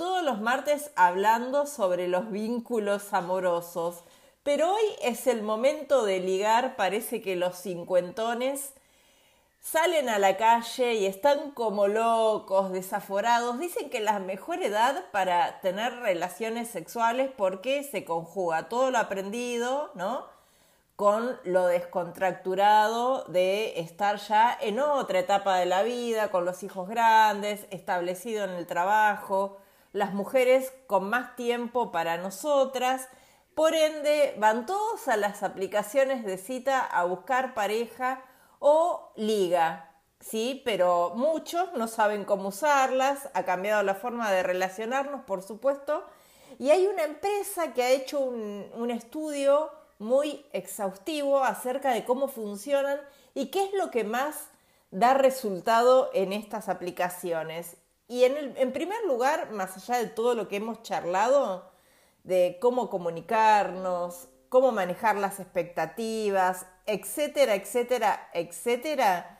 todos 0.00 0.22
los 0.22 0.40
martes 0.40 0.92
hablando 0.96 1.66
sobre 1.66 2.08
los 2.08 2.30
vínculos 2.30 3.12
amorosos. 3.12 4.02
Pero 4.42 4.72
hoy 4.72 4.84
es 5.02 5.26
el 5.26 5.42
momento 5.42 6.06
de 6.06 6.20
ligar, 6.20 6.74
parece 6.74 7.20
que 7.20 7.36
los 7.36 7.56
cincuentones 7.56 8.72
salen 9.60 10.08
a 10.08 10.18
la 10.18 10.38
calle 10.38 10.94
y 10.94 11.04
están 11.04 11.50
como 11.50 11.86
locos, 11.86 12.72
desaforados. 12.72 13.58
Dicen 13.58 13.90
que 13.90 14.00
la 14.00 14.20
mejor 14.20 14.62
edad 14.62 15.04
para 15.12 15.60
tener 15.60 15.92
relaciones 15.96 16.70
sexuales 16.70 17.30
porque 17.36 17.82
se 17.82 18.06
conjuga 18.06 18.70
todo 18.70 18.90
lo 18.90 18.96
aprendido, 18.96 19.90
¿no? 19.92 20.24
Con 20.96 21.38
lo 21.44 21.66
descontracturado 21.66 23.24
de 23.24 23.78
estar 23.80 24.16
ya 24.16 24.56
en 24.62 24.80
otra 24.80 25.18
etapa 25.18 25.58
de 25.58 25.66
la 25.66 25.82
vida, 25.82 26.30
con 26.30 26.46
los 26.46 26.62
hijos 26.62 26.88
grandes, 26.88 27.66
establecido 27.70 28.44
en 28.44 28.52
el 28.52 28.66
trabajo, 28.66 29.59
las 29.92 30.12
mujeres 30.14 30.72
con 30.86 31.08
más 31.08 31.36
tiempo 31.36 31.92
para 31.92 32.16
nosotras. 32.16 33.08
Por 33.54 33.74
ende, 33.74 34.34
van 34.38 34.66
todos 34.66 35.08
a 35.08 35.16
las 35.16 35.42
aplicaciones 35.42 36.24
de 36.24 36.38
cita 36.38 36.80
a 36.80 37.04
buscar 37.04 37.54
pareja 37.54 38.22
o 38.58 39.12
liga, 39.16 39.90
¿sí? 40.20 40.62
Pero 40.64 41.12
muchos 41.16 41.72
no 41.72 41.88
saben 41.88 42.24
cómo 42.24 42.48
usarlas, 42.48 43.28
ha 43.34 43.44
cambiado 43.44 43.82
la 43.82 43.94
forma 43.94 44.30
de 44.30 44.42
relacionarnos, 44.42 45.22
por 45.24 45.42
supuesto. 45.42 46.04
Y 46.58 46.70
hay 46.70 46.86
una 46.86 47.04
empresa 47.04 47.72
que 47.72 47.82
ha 47.82 47.90
hecho 47.90 48.20
un, 48.20 48.70
un 48.74 48.90
estudio 48.90 49.70
muy 49.98 50.46
exhaustivo 50.52 51.42
acerca 51.42 51.92
de 51.92 52.04
cómo 52.04 52.28
funcionan 52.28 53.00
y 53.34 53.46
qué 53.46 53.64
es 53.64 53.72
lo 53.74 53.90
que 53.90 54.04
más 54.04 54.48
da 54.90 55.14
resultado 55.14 56.10
en 56.14 56.32
estas 56.32 56.68
aplicaciones. 56.68 57.76
Y 58.10 58.24
en, 58.24 58.72
primer 58.72 59.04
lugar, 59.06 59.52
más 59.52 59.76
allá 59.76 60.00
de 60.00 60.08
todo 60.08 60.34
lo 60.34 60.48
que 60.48 60.56
hemos 60.56 60.82
charlado, 60.82 61.70
de 62.24 62.58
cómo 62.60 62.90
comunicarnos, 62.90 64.28
cómo 64.48 64.72
manejar 64.72 65.14
las 65.14 65.38
expectativas, 65.38 66.66
etcétera, 66.86 67.54
etcétera, 67.54 68.28
etcétera, 68.32 69.38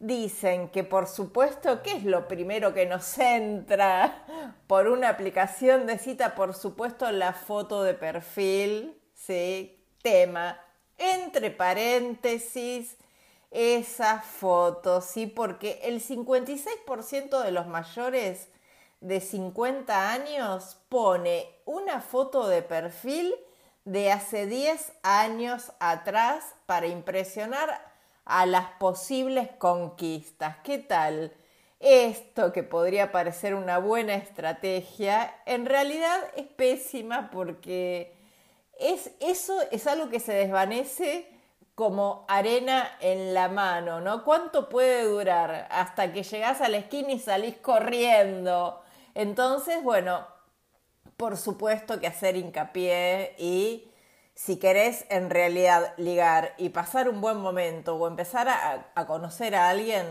dicen 0.00 0.68
que 0.68 0.84
por 0.84 1.06
supuesto, 1.06 1.82
¿qué 1.82 1.92
es 1.92 2.04
lo 2.04 2.28
primero 2.28 2.74
que 2.74 2.84
nos 2.84 3.16
entra 3.16 4.26
por 4.66 4.88
una 4.88 5.08
aplicación 5.08 5.86
de 5.86 5.96
cita? 5.96 6.34
Por 6.34 6.52
supuesto, 6.52 7.10
la 7.12 7.32
foto 7.32 7.82
de 7.82 7.94
perfil, 7.94 9.00
¿sí? 9.14 9.82
Tema, 10.02 10.60
entre 10.98 11.50
paréntesis, 11.50 12.98
esa 13.50 14.20
foto, 14.20 15.00
¿sí? 15.00 15.26
Porque 15.26 15.80
el 15.82 16.00
56% 16.00 17.42
de 17.42 17.50
los 17.50 17.66
mayores 17.66 18.48
de 19.00 19.20
50 19.20 20.12
años 20.12 20.78
pone 20.88 21.48
una 21.64 22.00
foto 22.00 22.46
de 22.48 22.62
perfil 22.62 23.34
de 23.84 24.12
hace 24.12 24.46
10 24.46 24.92
años 25.02 25.72
atrás 25.80 26.44
para 26.66 26.86
impresionar 26.86 27.90
a 28.24 28.46
las 28.46 28.66
posibles 28.72 29.48
conquistas. 29.58 30.58
¿Qué 30.62 30.78
tal? 30.78 31.32
Esto 31.80 32.52
que 32.52 32.62
podría 32.62 33.10
parecer 33.10 33.54
una 33.54 33.78
buena 33.78 34.14
estrategia, 34.14 35.34
en 35.46 35.64
realidad 35.64 36.20
es 36.36 36.46
pésima 36.46 37.30
porque 37.30 38.14
es, 38.78 39.10
eso 39.18 39.58
es 39.70 39.86
algo 39.86 40.10
que 40.10 40.20
se 40.20 40.34
desvanece 40.34 41.26
como 41.80 42.26
arena 42.28 42.90
en 43.00 43.32
la 43.32 43.48
mano, 43.48 44.02
¿no? 44.02 44.22
¿Cuánto 44.22 44.68
puede 44.68 45.04
durar 45.04 45.66
hasta 45.70 46.12
que 46.12 46.24
llegás 46.24 46.60
a 46.60 46.68
la 46.68 46.76
esquina 46.76 47.12
y 47.12 47.18
salís 47.18 47.56
corriendo? 47.56 48.82
Entonces, 49.14 49.82
bueno, 49.82 50.26
por 51.16 51.38
supuesto 51.38 51.98
que 51.98 52.06
hacer 52.06 52.36
hincapié 52.36 53.34
y 53.38 53.90
si 54.34 54.58
querés 54.58 55.06
en 55.08 55.30
realidad 55.30 55.94
ligar 55.96 56.52
y 56.58 56.68
pasar 56.68 57.08
un 57.08 57.22
buen 57.22 57.38
momento 57.38 57.96
o 57.96 58.06
empezar 58.06 58.50
a, 58.50 59.06
conocer 59.06 59.54
a 59.54 59.70
alguien, 59.70 60.04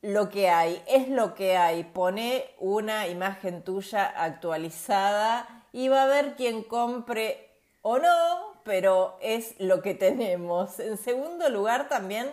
lo 0.00 0.30
que 0.30 0.48
hay 0.48 0.82
es 0.86 1.10
lo 1.10 1.34
que 1.34 1.58
hay. 1.58 1.84
Pone 1.84 2.46
una 2.58 3.06
imagen 3.06 3.64
tuya 3.64 4.06
actualizada 4.06 5.46
y 5.72 5.88
va 5.88 6.00
a 6.00 6.04
haber 6.04 6.36
quien 6.36 6.62
compre 6.64 7.50
o 7.82 7.98
no, 7.98 8.49
pero 8.64 9.18
es 9.20 9.54
lo 9.58 9.82
que 9.82 9.94
tenemos. 9.94 10.78
En 10.80 10.96
segundo 10.96 11.48
lugar, 11.48 11.88
también 11.88 12.30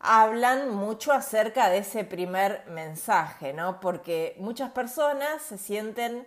hablan 0.00 0.70
mucho 0.70 1.12
acerca 1.12 1.68
de 1.68 1.78
ese 1.78 2.04
primer 2.04 2.64
mensaje, 2.68 3.52
¿no? 3.52 3.80
Porque 3.80 4.36
muchas 4.38 4.70
personas 4.70 5.42
se 5.42 5.58
sienten 5.58 6.26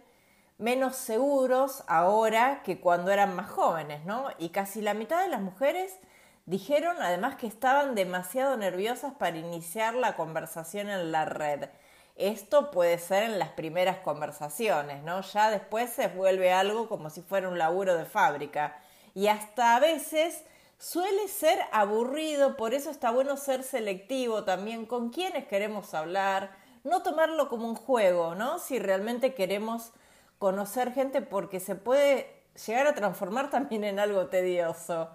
menos 0.58 0.96
seguros 0.96 1.84
ahora 1.88 2.62
que 2.64 2.80
cuando 2.80 3.12
eran 3.12 3.36
más 3.36 3.50
jóvenes, 3.50 4.06
¿no? 4.06 4.30
Y 4.38 4.50
casi 4.50 4.82
la 4.82 4.94
mitad 4.94 5.22
de 5.24 5.30
las 5.30 5.42
mujeres 5.42 5.98
dijeron 6.46 6.98
además 7.02 7.36
que 7.36 7.48
estaban 7.48 7.96
demasiado 7.96 8.58
nerviosas 8.58 9.14
para 9.16 9.38
iniciar 9.38 9.94
la 9.96 10.16
conversación 10.16 10.90
en 10.90 11.12
la 11.12 11.26
red. 11.26 11.70
Esto 12.16 12.72
puede 12.72 13.00
ser 13.00 13.24
en 13.24 13.40
las 13.40 13.50
primeras 13.50 13.98
conversaciones, 14.00 15.02
¿no? 15.04 15.22
Ya 15.22 15.50
después 15.50 15.90
se 15.92 16.08
vuelve 16.10 16.52
algo 16.54 16.88
como 16.90 17.10
si 17.10 17.22
fuera 17.22 17.50
un 17.50 17.58
laburo 17.58 17.96
de 17.98 18.06
fábrica. 18.06 18.78
Y 19.14 19.28
hasta 19.28 19.76
a 19.76 19.80
veces 19.80 20.44
suele 20.78 21.28
ser 21.28 21.60
aburrido, 21.72 22.58
por 22.58 22.74
eso 22.74 22.90
está 22.90 23.12
bueno 23.12 23.38
ser 23.38 23.64
selectivo 23.64 24.44
también 24.44 24.86
con 24.86 25.10
quienes 25.10 25.46
queremos 25.48 25.94
hablar, 25.94 26.58
no 26.84 27.04
tomarlo 27.04 27.50
como 27.50 27.68
un 27.68 27.76
juego, 27.76 28.36
¿no? 28.36 28.58
Si 28.58 28.80
realmente 28.80 29.34
queremos 29.34 29.92
conocer 30.40 30.94
gente 30.94 31.22
porque 31.22 31.60
se 31.60 31.76
puede 31.76 32.42
llegar 32.66 32.88
a 32.88 32.96
transformar 32.96 33.50
también 33.50 33.84
en 33.84 34.00
algo 34.00 34.28
tedioso. 34.28 35.10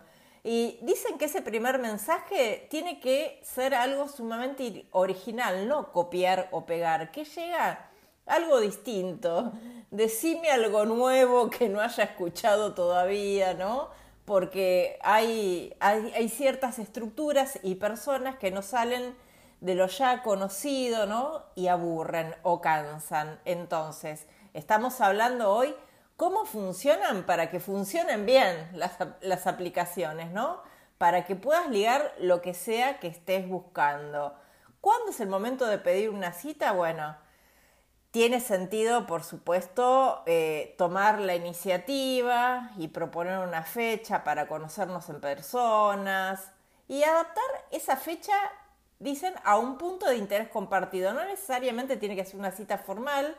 Y 0.44 0.78
dicen 0.82 1.18
que 1.18 1.24
ese 1.24 1.42
primer 1.42 1.80
mensaje 1.80 2.68
tiene 2.70 3.00
que 3.00 3.40
ser 3.42 3.74
algo 3.74 4.08
sumamente 4.08 4.86
original, 4.92 5.66
no 5.66 5.90
copiar 5.90 6.48
o 6.52 6.64
pegar, 6.66 7.10
que 7.10 7.24
llega 7.24 7.85
algo 8.26 8.60
distinto. 8.60 9.52
Decime 9.90 10.50
algo 10.50 10.84
nuevo 10.84 11.48
que 11.48 11.68
no 11.68 11.80
haya 11.80 12.04
escuchado 12.04 12.74
todavía, 12.74 13.54
¿no? 13.54 13.88
Porque 14.24 14.98
hay, 15.02 15.74
hay, 15.78 16.28
ciertas 16.28 16.80
estructuras 16.80 17.60
y 17.62 17.76
personas 17.76 18.36
que 18.36 18.50
no 18.50 18.60
salen 18.62 19.14
de 19.60 19.76
lo 19.76 19.86
ya 19.86 20.22
conocido, 20.22 21.06
¿no? 21.06 21.44
Y 21.54 21.68
aburren 21.68 22.34
o 22.42 22.60
cansan. 22.60 23.38
Entonces, 23.44 24.26
estamos 24.52 25.00
hablando 25.00 25.52
hoy 25.52 25.74
cómo 26.16 26.44
funcionan 26.44 27.24
para 27.24 27.50
que 27.50 27.60
funcionen 27.60 28.26
bien 28.26 28.68
las, 28.72 29.46
aplicaciones, 29.46 30.30
¿no? 30.32 30.60
Para 30.98 31.24
que 31.24 31.36
puedas 31.36 31.68
ligar 31.68 32.12
lo 32.18 32.40
que 32.40 32.54
sea 32.54 32.98
que 32.98 33.06
estés 33.06 33.48
buscando. 33.48 34.34
¿Cuándo 34.80 35.10
es 35.10 35.20
el 35.20 35.28
momento 35.28 35.66
de 35.66 35.78
pedir 35.78 36.10
una 36.10 36.32
cita? 36.32 36.72
Bueno, 36.72 37.16
tiene 38.16 38.40
sentido, 38.40 39.06
por 39.06 39.24
supuesto, 39.24 40.22
eh, 40.24 40.74
tomar 40.78 41.20
la 41.20 41.34
iniciativa 41.34 42.70
y 42.78 42.88
proponer 42.88 43.40
una 43.40 43.62
fecha 43.62 44.24
para 44.24 44.48
conocernos 44.48 45.10
en 45.10 45.20
personas 45.20 46.50
y 46.88 47.02
adaptar 47.02 47.44
esa 47.72 47.98
fecha, 47.98 48.32
dicen, 49.00 49.34
a 49.44 49.58
un 49.58 49.76
punto 49.76 50.06
de 50.06 50.16
interés 50.16 50.48
compartido. 50.48 51.12
No 51.12 51.26
necesariamente 51.26 51.98
tiene 51.98 52.16
que 52.16 52.24
ser 52.24 52.40
una 52.40 52.52
cita 52.52 52.78
formal, 52.78 53.36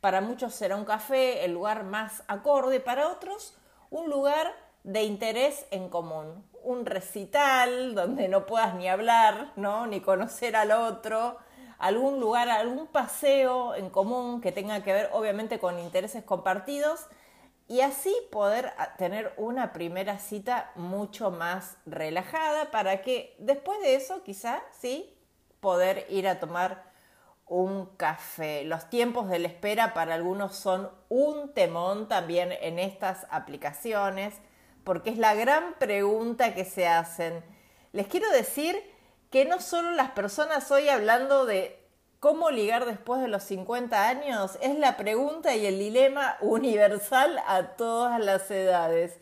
para 0.00 0.22
muchos 0.22 0.54
será 0.54 0.76
un 0.76 0.86
café 0.86 1.44
el 1.44 1.52
lugar 1.52 1.84
más 1.84 2.22
acorde, 2.26 2.80
para 2.80 3.08
otros 3.08 3.58
un 3.90 4.08
lugar 4.08 4.50
de 4.82 5.02
interés 5.02 5.66
en 5.70 5.90
común, 5.90 6.42
un 6.62 6.86
recital 6.86 7.94
donde 7.94 8.28
no 8.28 8.46
puedas 8.46 8.76
ni 8.76 8.88
hablar, 8.88 9.52
¿no? 9.56 9.86
ni 9.86 10.00
conocer 10.00 10.56
al 10.56 10.72
otro, 10.72 11.36
algún 11.78 12.20
lugar, 12.20 12.48
algún 12.48 12.86
paseo 12.86 13.74
en 13.74 13.90
común 13.90 14.40
que 14.40 14.52
tenga 14.52 14.82
que 14.82 14.92
ver 14.92 15.10
obviamente 15.12 15.58
con 15.58 15.78
intereses 15.78 16.24
compartidos 16.24 17.06
y 17.68 17.80
así 17.80 18.14
poder 18.30 18.72
tener 18.96 19.32
una 19.36 19.72
primera 19.72 20.18
cita 20.18 20.70
mucho 20.76 21.30
más 21.30 21.76
relajada 21.84 22.70
para 22.70 23.02
que 23.02 23.34
después 23.38 23.80
de 23.80 23.96
eso 23.96 24.22
quizá 24.22 24.62
sí 24.78 25.12
poder 25.60 26.06
ir 26.08 26.28
a 26.28 26.38
tomar 26.38 26.84
un 27.46 27.86
café. 27.96 28.64
Los 28.64 28.88
tiempos 28.90 29.28
de 29.28 29.38
la 29.38 29.48
espera 29.48 29.94
para 29.94 30.14
algunos 30.14 30.56
son 30.56 30.90
un 31.08 31.52
temón 31.54 32.08
también 32.08 32.52
en 32.60 32.78
estas 32.78 33.26
aplicaciones, 33.30 34.34
porque 34.84 35.10
es 35.10 35.18
la 35.18 35.34
gran 35.34 35.74
pregunta 35.78 36.54
que 36.54 36.64
se 36.64 36.86
hacen. 36.86 37.42
Les 37.92 38.06
quiero 38.06 38.30
decir 38.30 38.80
que 39.36 39.44
no 39.44 39.60
solo 39.60 39.90
las 39.90 40.12
personas 40.12 40.70
hoy 40.70 40.88
hablando 40.88 41.44
de 41.44 41.78
cómo 42.20 42.50
ligar 42.50 42.86
después 42.86 43.20
de 43.20 43.28
los 43.28 43.42
50 43.42 44.08
años, 44.08 44.56
es 44.62 44.78
la 44.78 44.96
pregunta 44.96 45.54
y 45.54 45.66
el 45.66 45.78
dilema 45.78 46.38
universal 46.40 47.42
a 47.46 47.76
todas 47.76 48.18
las 48.18 48.50
edades. 48.50 49.18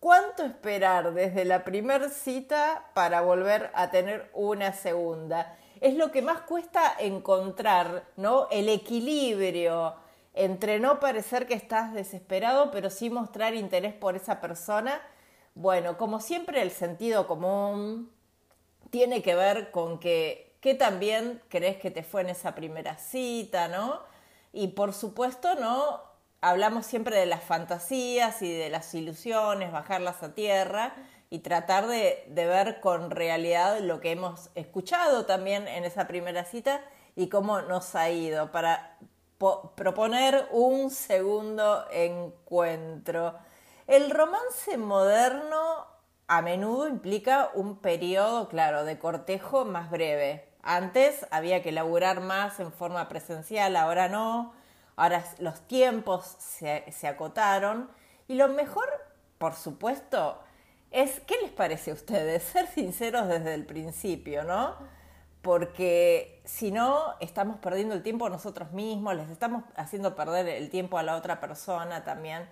¿Cuánto 0.00 0.44
esperar 0.44 1.14
desde 1.14 1.46
la 1.46 1.64
primera 1.64 2.10
cita 2.10 2.90
para 2.92 3.22
volver 3.22 3.70
a 3.72 3.90
tener 3.90 4.28
una 4.34 4.74
segunda? 4.74 5.56
es 5.80 5.94
lo 5.94 6.12
que 6.12 6.20
más 6.20 6.42
cuesta 6.42 6.94
encontrar, 6.98 8.04
¿no? 8.18 8.48
El 8.50 8.68
equilibrio 8.68 9.94
entre 10.34 10.78
no 10.78 11.00
parecer 11.00 11.46
que 11.46 11.54
estás 11.54 11.94
desesperado, 11.94 12.70
pero 12.70 12.90
sí 12.90 13.08
mostrar 13.08 13.54
interés 13.54 13.94
por 13.94 14.14
esa 14.14 14.42
persona. 14.42 15.00
Bueno, 15.54 15.96
como 15.96 16.20
siempre 16.20 16.60
el 16.60 16.70
sentido 16.70 17.26
común 17.26 18.13
tiene 18.94 19.22
que 19.22 19.34
ver 19.34 19.72
con 19.72 19.98
que 19.98 20.56
qué 20.60 20.72
también 20.72 21.42
crees 21.48 21.78
que 21.78 21.90
te 21.90 22.04
fue 22.04 22.20
en 22.20 22.30
esa 22.30 22.54
primera 22.54 22.96
cita, 22.96 23.66
¿no? 23.66 23.98
Y 24.52 24.68
por 24.68 24.92
supuesto, 24.92 25.56
¿no? 25.56 26.00
Hablamos 26.40 26.86
siempre 26.86 27.16
de 27.16 27.26
las 27.26 27.42
fantasías 27.42 28.40
y 28.40 28.52
de 28.52 28.70
las 28.70 28.94
ilusiones, 28.94 29.72
bajarlas 29.72 30.22
a 30.22 30.32
tierra, 30.32 30.94
y 31.28 31.40
tratar 31.40 31.88
de, 31.88 32.22
ver 32.28 32.78
con 32.78 33.10
realidad 33.10 33.80
lo 33.80 34.00
que 34.00 34.12
hemos 34.12 34.50
escuchado 34.54 35.26
también 35.26 35.66
en 35.66 35.84
esa 35.84 36.06
primera 36.06 36.44
cita 36.44 36.80
y 37.16 37.28
cómo 37.28 37.62
nos 37.62 37.96
ha 37.96 38.10
ido 38.10 38.52
para 38.52 38.96
proponer 39.74 40.46
un 40.52 40.92
segundo 40.92 41.84
encuentro. 41.90 43.34
El 43.88 44.10
romance 44.10 44.76
moderno 44.76 45.93
a 46.26 46.42
menudo 46.42 46.88
implica 46.88 47.50
un 47.54 47.78
periodo, 47.78 48.48
claro, 48.48 48.84
de 48.84 48.98
cortejo 48.98 49.64
más 49.64 49.90
breve. 49.90 50.48
Antes 50.62 51.26
había 51.30 51.62
que 51.62 51.72
laburar 51.72 52.20
más 52.20 52.58
en 52.60 52.72
forma 52.72 53.08
presencial, 53.08 53.76
ahora 53.76 54.08
no. 54.08 54.54
Ahora 54.96 55.24
los 55.38 55.60
tiempos 55.66 56.36
se, 56.38 56.84
se 56.90 57.08
acotaron. 57.08 57.90
Y 58.28 58.34
lo 58.34 58.48
mejor, 58.48 58.88
por 59.38 59.54
supuesto, 59.54 60.40
es, 60.90 61.20
¿qué 61.20 61.34
les 61.42 61.50
parece 61.50 61.90
a 61.90 61.94
ustedes? 61.94 62.42
Ser 62.52 62.66
sinceros 62.68 63.28
desde 63.28 63.54
el 63.54 63.66
principio, 63.66 64.44
¿no? 64.44 64.76
Porque 65.42 66.40
si 66.44 66.70
no, 66.70 67.16
estamos 67.20 67.58
perdiendo 67.58 67.94
el 67.94 68.02
tiempo 68.02 68.30
nosotros 68.30 68.72
mismos, 68.72 69.14
les 69.14 69.28
estamos 69.28 69.64
haciendo 69.76 70.16
perder 70.16 70.48
el 70.48 70.70
tiempo 70.70 70.96
a 70.96 71.02
la 71.02 71.16
otra 71.16 71.40
persona 71.40 72.04
también. 72.04 72.48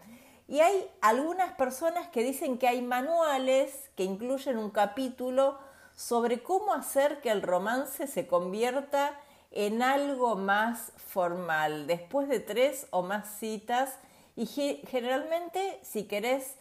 Y 0.52 0.60
hay 0.60 0.86
algunas 1.00 1.54
personas 1.54 2.08
que 2.08 2.22
dicen 2.22 2.58
que 2.58 2.68
hay 2.68 2.82
manuales 2.82 3.88
que 3.96 4.04
incluyen 4.04 4.58
un 4.58 4.68
capítulo 4.68 5.58
sobre 5.96 6.42
cómo 6.42 6.74
hacer 6.74 7.22
que 7.22 7.30
el 7.30 7.40
romance 7.40 8.06
se 8.06 8.26
convierta 8.26 9.18
en 9.50 9.80
algo 9.80 10.36
más 10.36 10.92
formal, 11.06 11.86
después 11.86 12.28
de 12.28 12.38
tres 12.38 12.86
o 12.90 13.02
más 13.02 13.38
citas. 13.38 13.94
Y 14.36 14.44
generalmente, 14.46 15.80
si 15.82 16.04
querés 16.04 16.56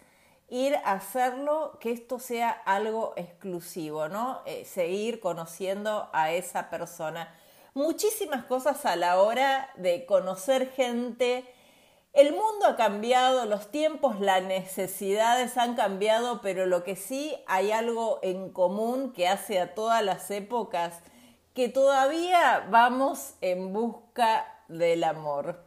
ir 0.48 0.74
a 0.86 0.94
hacerlo, 0.94 1.78
que 1.82 1.92
esto 1.92 2.18
sea 2.18 2.50
algo 2.50 3.12
exclusivo, 3.18 4.08
¿no? 4.08 4.42
Eh, 4.46 4.64
seguir 4.64 5.20
conociendo 5.20 6.10
a 6.14 6.32
esa 6.32 6.70
persona. 6.70 7.36
Muchísimas 7.74 8.46
cosas 8.46 8.86
a 8.86 8.96
la 8.96 9.22
hora 9.22 9.70
de 9.76 10.06
conocer 10.06 10.72
gente. 10.72 11.44
El 12.13 12.34
mundo 12.34 12.65
ha 12.67 12.76
cambiado, 12.76 13.45
los 13.45 13.71
tiempos, 13.71 14.19
las 14.19 14.43
necesidades 14.43 15.58
han 15.58 15.76
cambiado, 15.76 16.41
pero 16.41 16.65
lo 16.65 16.84
que 16.84 16.97
sí 16.97 17.38
hay 17.47 17.71
algo 17.71 18.19
en 18.21 18.50
común 18.50 19.13
que 19.13 19.30
hace 19.30 19.62
a 19.62 19.74
todas 19.74 20.04
las 20.04 20.30
épocas, 20.30 21.00
que 21.54 21.69
todavía 21.69 22.67
vamos 22.69 23.36
en 23.39 23.71
busca 23.71 24.45
del 24.67 25.06
amor. 25.06 25.63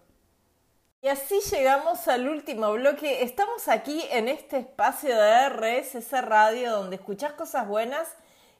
Y 1.01 1.09
así 1.09 1.41
llegamos 1.51 2.09
al 2.09 2.29
último 2.29 2.73
bloque. 2.73 3.23
Estamos 3.23 3.69
aquí 3.69 4.03
en 4.11 4.29
este 4.29 4.59
espacio 4.59 5.17
de 5.17 5.49
RSS 5.49 6.13
Radio 6.23 6.73
donde 6.73 6.97
escuchás 6.97 7.33
cosas 7.33 7.67
buenas 7.67 8.09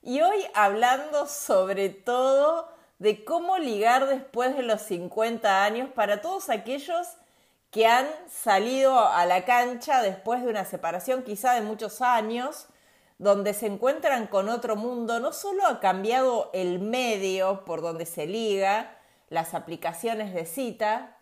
y 0.03 0.23
hoy 0.23 0.47
hablando 0.55 1.27
sobre 1.27 1.91
todo 1.91 2.69
de 2.99 3.25
cómo 3.25 3.59
ligar 3.59 4.07
después 4.07 4.57
de 4.57 4.63
los 4.63 4.81
50 4.83 5.65
años 5.65 5.91
para 5.95 6.23
todos 6.23 6.49
aquellos 6.49 7.17
que 7.75 7.89
han 7.89 8.07
salido 8.31 9.01
a 9.01 9.27
la 9.27 9.45
cancha 9.45 10.01
después 10.01 10.45
de 10.45 10.49
una 10.49 10.65
separación 10.65 11.25
quizá 11.25 11.55
de 11.55 11.61
muchos 11.61 12.03
años, 12.03 12.69
donde 13.19 13.53
se 13.53 13.67
encuentran 13.67 14.29
con 14.29 14.49
otro 14.49 14.77
mundo. 14.77 15.19
No 15.19 15.33
solo 15.33 15.67
ha 15.67 15.81
cambiado 15.81 16.51
el 16.55 16.79
medio 16.79 17.65
por 17.65 17.83
donde 17.83 18.07
se 18.07 18.27
liga, 18.27 18.97
las 19.29 19.55
aplicaciones 19.55 20.33
de 20.33 20.47
cita, 20.47 21.19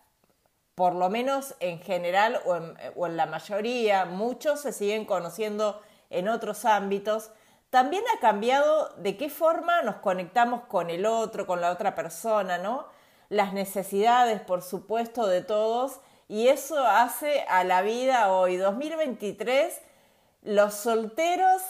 por 0.75 0.95
lo 0.95 1.09
menos 1.09 1.55
en 1.61 1.81
general 1.81 2.39
o 2.45 3.07
en, 3.07 3.17
la 3.17 3.25
mayoría, 3.25 4.05
muchos 4.05 4.61
se 4.61 4.75
siguen 4.75 5.07
conociendo 5.07 5.81
en 6.11 6.29
otros 6.29 6.67
ámbitos, 6.67 7.31
también 7.71 8.05
ha 8.15 8.21
cambiado 8.21 8.91
de 8.99 9.17
qué 9.17 9.31
forma 9.31 9.81
nos 9.81 9.97
conectamos 9.97 10.65
con 10.65 10.91
el 10.91 11.07
otro, 11.07 11.47
con 11.47 11.63
la 11.63 11.71
otra 11.71 11.95
persona, 11.95 12.59
¿no? 12.59 12.89
Las 13.31 13.55
necesidades, 13.55 14.43
por 14.43 14.61
supuesto, 14.61 15.27
de 15.27 15.41
todos 15.41 16.03
y 16.33 16.49
eso 16.49 16.83
hace 16.87 17.43
a 17.43 17.63
la 17.63 17.83
vida 17.83 18.33
hoy, 18.33 18.57
2023, 18.57 19.79
los 20.41 20.73
solteros 20.73 21.61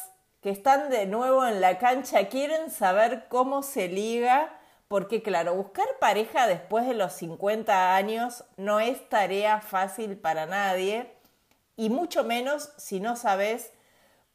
que 0.41 0.51
están 0.51 0.89
de 0.89 1.07
nuevo 1.07 1.45
en 1.45 1.61
la 1.61 1.79
cancha 1.79 2.29
quieren 2.29 2.71
saber 2.71 3.27
cómo 3.29 3.65
se 3.65 3.89
liga, 3.89 4.57
porque 4.87 5.21
claro, 5.21 5.57
buscar 5.57 5.89
pareja 5.99 6.47
después 6.47 6.87
de 6.87 6.95
los 6.95 7.13
50 7.15 7.97
años 7.97 8.45
no 8.57 8.79
es 8.79 9.09
tarea 9.09 9.61
fácil 9.61 10.17
para 10.17 10.47
nadie, 10.47 11.13
y 11.75 11.91
mucho 11.91 12.23
menos 12.23 12.71
si 12.77 13.01
no 13.01 13.17
sabes 13.17 13.73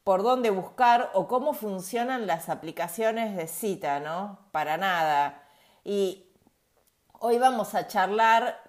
por 0.04 0.22
dónde 0.22 0.50
buscar 0.50 1.10
o 1.14 1.26
cómo 1.26 1.54
funcionan 1.54 2.26
las 2.26 2.50
aplicaciones 2.50 3.34
de 3.34 3.48
cita, 3.48 3.98
¿no? 3.98 4.40
Para 4.52 4.76
nada. 4.76 5.42
Y 5.84 6.26
hoy 7.18 7.38
vamos 7.38 7.74
a 7.74 7.86
charlar, 7.86 8.67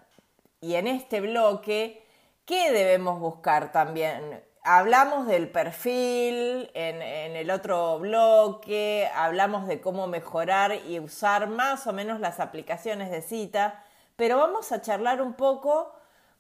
y 0.62 0.76
en 0.76 0.88
este 0.88 1.22
bloque, 1.22 2.06
¿qué 2.46 2.72
debemos 2.72 3.20
buscar 3.20 3.72
también? 3.72 4.44
hablamos 4.64 5.28
del 5.28 5.50
perfil 5.50 6.70
en, 6.74 7.02
el 7.02 7.50
otro 7.50 8.00
bloque, 8.00 9.10
hablamos 9.16 9.68
de 9.68 9.82
cómo 9.82 10.08
mejorar 10.08 10.74
y 10.88 11.00
usar 11.00 11.48
más 11.48 11.88
o 11.88 11.94
menos 11.94 12.20
las 12.20 12.40
aplicaciones 12.40 13.10
de 13.12 13.22
cita, 13.22 13.84
pero 14.16 14.38
vamos 14.38 14.72
a 14.72 14.82
charlar 14.82 15.22
un 15.22 15.34
poco 15.34 15.94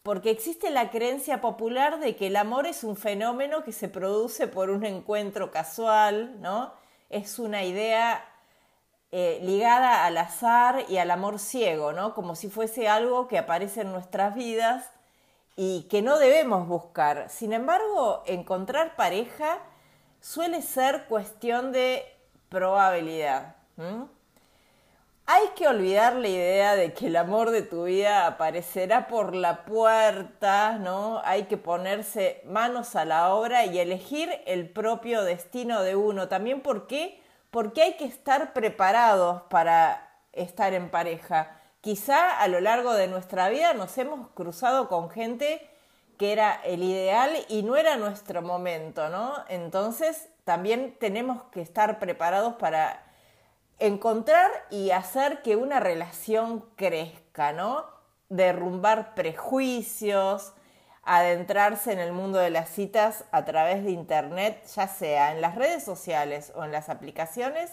porque 0.04 0.32
existe 0.32 0.70
la 0.70 0.90
creencia 0.92 1.42
popular 1.42 2.00
de 2.00 2.16
que 2.16 2.28
el 2.28 2.36
amor 2.36 2.68
es 2.68 2.84
un 2.84 2.96
fenómeno 2.96 3.64
que 3.64 3.72
se 3.72 3.90
produce 3.90 4.48
por 4.48 4.70
un 4.70 4.86
encuentro 4.86 5.52
casual, 5.52 6.40
¿no? 6.42 6.74
Es 7.10 7.40
una 7.40 7.64
idea 7.64 8.24
eh, 9.12 9.39
ligada 9.41 10.05
al 10.05 10.18
azar 10.18 10.86
y 10.88 10.97
al 10.97 11.10
amor 11.10 11.39
ciego, 11.39 11.93
¿no? 11.93 12.14
Como 12.14 12.36
si 12.36 12.49
fuese 12.49 12.88
algo 12.88 13.28
que 13.28 13.39
aparece 13.39 13.82
en 13.82 13.91
nuestras 13.91 14.36
vidas 14.36 14.91
y 15.55 15.88
que 15.89 16.01
no 16.01 16.20
debemos 16.20 16.68
buscar. 16.68 17.30
Sin 17.30 17.51
embargo, 17.51 18.24
encontrar 18.28 18.95
pareja 18.95 19.60
suele 20.22 20.62
ser 20.62 21.05
cuestión 21.05 21.72
de 21.72 22.05
probabilidad. 22.49 23.55
Hay 25.26 25.47
que 25.55 25.68
olvidar 25.68 26.16
la 26.16 26.28
idea 26.28 26.76
de 26.76 26.93
que 26.93 27.07
el 27.07 27.16
amor 27.16 27.51
de 27.51 27.62
tu 27.62 27.84
vida 27.86 28.26
aparecerá 28.26 29.07
por 29.07 29.36
la 29.36 29.66
puerta, 29.66 30.78
¿no? 30.80 31.22
Hay 31.24 31.43
que 31.43 31.57
ponerse 31.57 32.41
manos 32.45 32.95
a 32.95 33.05
la 33.05 33.34
obra 33.34 33.66
y 33.66 33.80
elegir 33.80 34.30
el 34.45 34.70
propio 34.70 35.24
destino 35.24 35.84
de 35.84 35.95
uno. 35.95 36.28
También 36.28 36.62
porque 36.62 37.22
porque 37.52 37.82
hay 37.82 37.97
que 37.97 38.06
estar 38.06 38.54
preparados 38.54 39.43
para 39.43 40.10
estar 40.34 40.74
en 40.74 40.89
pareja 40.89 41.60
quizá 41.82 42.39
a 42.39 42.47
lo 42.47 42.60
largo 42.60 42.93
de 42.93 43.08
nuestra 43.08 43.50
vida 43.50 43.74
nos 43.74 43.97
hemos 43.97 44.30
cruzado 44.30 44.88
con 44.89 45.10
gente 45.10 45.68
que 46.18 46.34
era 46.34 46.54
el 46.66 46.84
ideal 46.84 47.32
y 47.47 47.64
no 47.64 47.78
era 47.78 47.95
nuestro 47.95 48.41
momento, 48.41 49.08
¿no? 49.08 49.36
Entonces 49.47 50.28
también 50.43 50.97
tenemos 51.00 51.43
que 51.43 51.62
estar 51.62 51.97
preparados 51.97 52.56
para 52.56 53.04
encontrar 53.80 54.52
y 54.70 54.91
hacer 54.91 55.41
que 55.41 55.56
una 55.56 55.80
relación 55.80 56.66
crezca, 56.76 57.54
¿no? 57.54 57.86
Derrumbar 58.28 59.16
prejuicios, 59.16 60.52
adentrarse 61.04 61.91
en 61.91 62.00
el 62.00 62.12
mundo 62.12 62.38
de 62.39 62.50
las 62.50 62.70
citas 62.70 63.26
a 63.32 63.45
través 63.45 63.84
de 63.84 63.91
Internet, 63.91 64.64
ya 64.76 64.88
sea 64.88 65.32
en 65.32 65.41
las 65.41 65.56
redes 65.56 65.84
sociales 65.84 66.52
o 66.56 66.64
en 66.64 66.72
las 66.72 66.89
aplicaciones, 66.89 67.72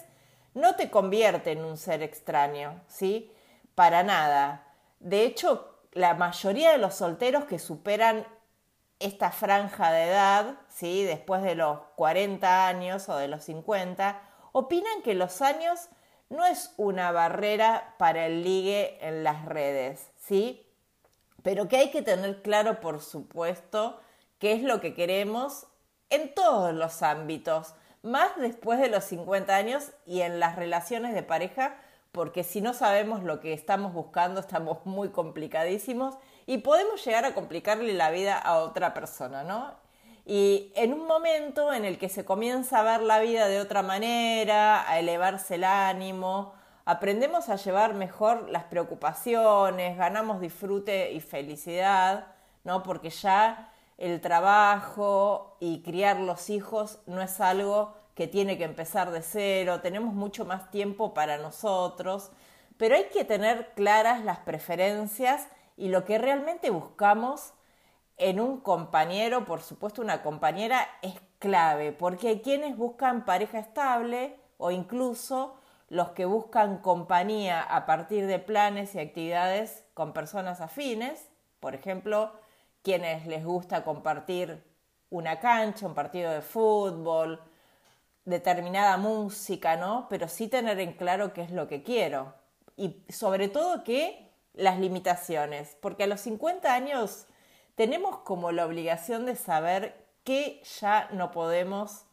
no 0.53 0.75
te 0.75 0.89
convierte 0.89 1.51
en 1.51 1.63
un 1.63 1.77
ser 1.77 2.01
extraño, 2.01 2.81
¿sí? 2.87 3.31
para 3.75 4.01
nada. 4.03 4.65
De 4.99 5.23
hecho, 5.23 5.77
la 5.91 6.15
mayoría 6.15 6.71
de 6.71 6.79
los 6.79 6.95
solteros 6.95 7.45
que 7.45 7.59
superan 7.59 8.25
esta 8.99 9.31
franja 9.31 9.91
de 9.91 10.05
edad, 10.05 10.55
¿sí? 10.69 11.03
después 11.03 11.43
de 11.43 11.55
los 11.55 11.79
40 11.95 12.67
años 12.67 13.07
o 13.09 13.17
de 13.17 13.27
los 13.27 13.43
50, 13.43 14.19
opinan 14.51 15.03
que 15.03 15.13
los 15.13 15.43
años 15.43 15.89
no 16.29 16.45
es 16.45 16.73
una 16.77 17.11
barrera 17.11 17.95
para 17.99 18.25
el 18.25 18.43
ligue 18.43 18.97
en 19.05 19.23
las 19.23 19.45
redes, 19.45 20.11
¿sí? 20.17 20.66
Pero 21.47 21.69
que 21.69 21.77
hay 21.77 21.91
que 21.91 22.01
tener 22.01 22.41
claro, 22.41 22.81
por 22.81 22.99
supuesto, 22.99 24.01
qué 24.37 24.51
es 24.51 24.63
lo 24.63 24.81
que 24.81 24.93
queremos 24.93 25.65
en 26.09 26.33
todos 26.35 26.73
los 26.73 27.01
ámbitos, 27.01 27.73
más 28.01 28.35
después 28.35 28.81
de 28.81 28.89
los 28.89 29.05
50 29.05 29.55
años 29.55 29.91
y 30.05 30.23
en 30.23 30.41
las 30.41 30.57
relaciones 30.57 31.13
de 31.13 31.23
pareja, 31.23 31.77
porque 32.11 32.43
si 32.43 32.59
no 32.59 32.73
sabemos 32.73 33.23
lo 33.23 33.39
que 33.39 33.53
estamos 33.53 33.93
buscando 33.93 34.41
estamos 34.41 34.85
muy 34.85 35.07
complicadísimos 35.07 36.15
y 36.45 36.57
podemos 36.57 37.05
llegar 37.05 37.23
a 37.23 37.33
complicarle 37.33 37.93
la 37.93 38.11
vida 38.11 38.37
a 38.37 38.57
otra 38.57 38.93
persona, 38.93 39.45
¿no? 39.45 39.71
Y 40.25 40.73
en 40.75 40.91
un 40.91 41.07
momento 41.07 41.71
en 41.71 41.85
el 41.85 41.97
que 41.97 42.09
se 42.09 42.25
comienza 42.25 42.81
a 42.81 42.83
ver 42.83 43.03
la 43.03 43.21
vida 43.21 43.47
de 43.47 43.61
otra 43.61 43.83
manera, 43.83 44.85
a 44.85 44.99
elevarse 44.99 45.55
el 45.55 45.63
ánimo, 45.63 46.56
aprendemos 46.87 47.49
a 47.49 47.57
llevar 47.57 47.95
mejor 47.95 48.49
las 48.49 48.63
preocupaciones, 48.63 49.97
ganamos 49.97 50.39
disfrute 50.39 51.11
y 51.11 51.19
felicidad, 51.19 52.27
¿no? 52.63 52.81
Porque 52.81 53.09
ya 53.09 53.73
el 53.97 54.21
trabajo 54.21 55.57
y 55.59 55.81
criar 55.81 56.17
los 56.17 56.49
hijos 56.49 56.99
no 57.05 57.21
es 57.21 57.41
algo 57.41 57.93
que 58.15 58.27
tiene 58.27 58.57
que 58.57 58.63
empezar 58.63 59.11
de 59.11 59.21
cero, 59.21 59.81
tenemos 59.81 60.13
mucho 60.13 60.45
más 60.45 60.71
tiempo 60.71 61.13
para 61.13 61.37
nosotros, 61.37 62.31
pero 62.77 62.95
hay 62.95 63.09
que 63.09 63.25
tener 63.25 63.73
claras 63.75 64.23
las 64.23 64.37
preferencias 64.39 65.45
y 65.75 65.89
lo 65.89 66.05
que 66.05 66.17
realmente 66.17 66.69
buscamos 66.69 67.51
en 68.15 68.39
un 68.39 68.61
compañero, 68.61 69.43
por 69.43 69.61
supuesto 69.61 70.01
una 70.01 70.23
compañera, 70.23 70.87
es 71.01 71.15
clave, 71.39 71.91
porque 71.91 72.29
hay 72.29 72.39
quienes 72.39 72.77
buscan 72.77 73.25
pareja 73.25 73.59
estable 73.59 74.39
o 74.57 74.71
incluso 74.71 75.56
los 75.89 76.11
que 76.11 76.25
buscan 76.25 76.79
compañía 76.79 77.61
a 77.61 77.85
partir 77.85 78.27
de 78.27 78.39
planes 78.39 78.95
y 78.95 78.99
actividades 78.99 79.85
con 79.93 80.13
personas 80.13 80.61
afines, 80.61 81.29
por 81.59 81.75
ejemplo, 81.75 82.31
quienes 82.83 83.25
les 83.25 83.43
gusta 83.43 83.83
compartir 83.83 84.63
una 85.09 85.39
cancha, 85.39 85.87
un 85.87 85.93
partido 85.93 86.31
de 86.31 86.41
fútbol, 86.41 87.41
determinada 88.25 88.97
música, 88.97 89.77
¿no? 89.77 90.07
Pero 90.09 90.27
sí 90.27 90.49
tener 90.49 90.79
en 90.79 90.93
claro 90.93 91.33
qué 91.33 91.41
es 91.41 91.51
lo 91.51 91.67
que 91.67 91.83
quiero. 91.83 92.33
Y 92.75 93.03
sobre 93.09 93.47
todo 93.47 93.83
que 93.83 94.29
las 94.53 94.79
limitaciones, 94.79 95.77
porque 95.81 96.03
a 96.03 96.07
los 96.07 96.21
50 96.21 96.73
años 96.73 97.27
tenemos 97.75 98.17
como 98.19 98.51
la 98.51 98.65
obligación 98.65 99.25
de 99.25 99.35
saber 99.35 100.05
que 100.23 100.61
ya 100.79 101.07
no 101.13 101.31
podemos 101.31 102.05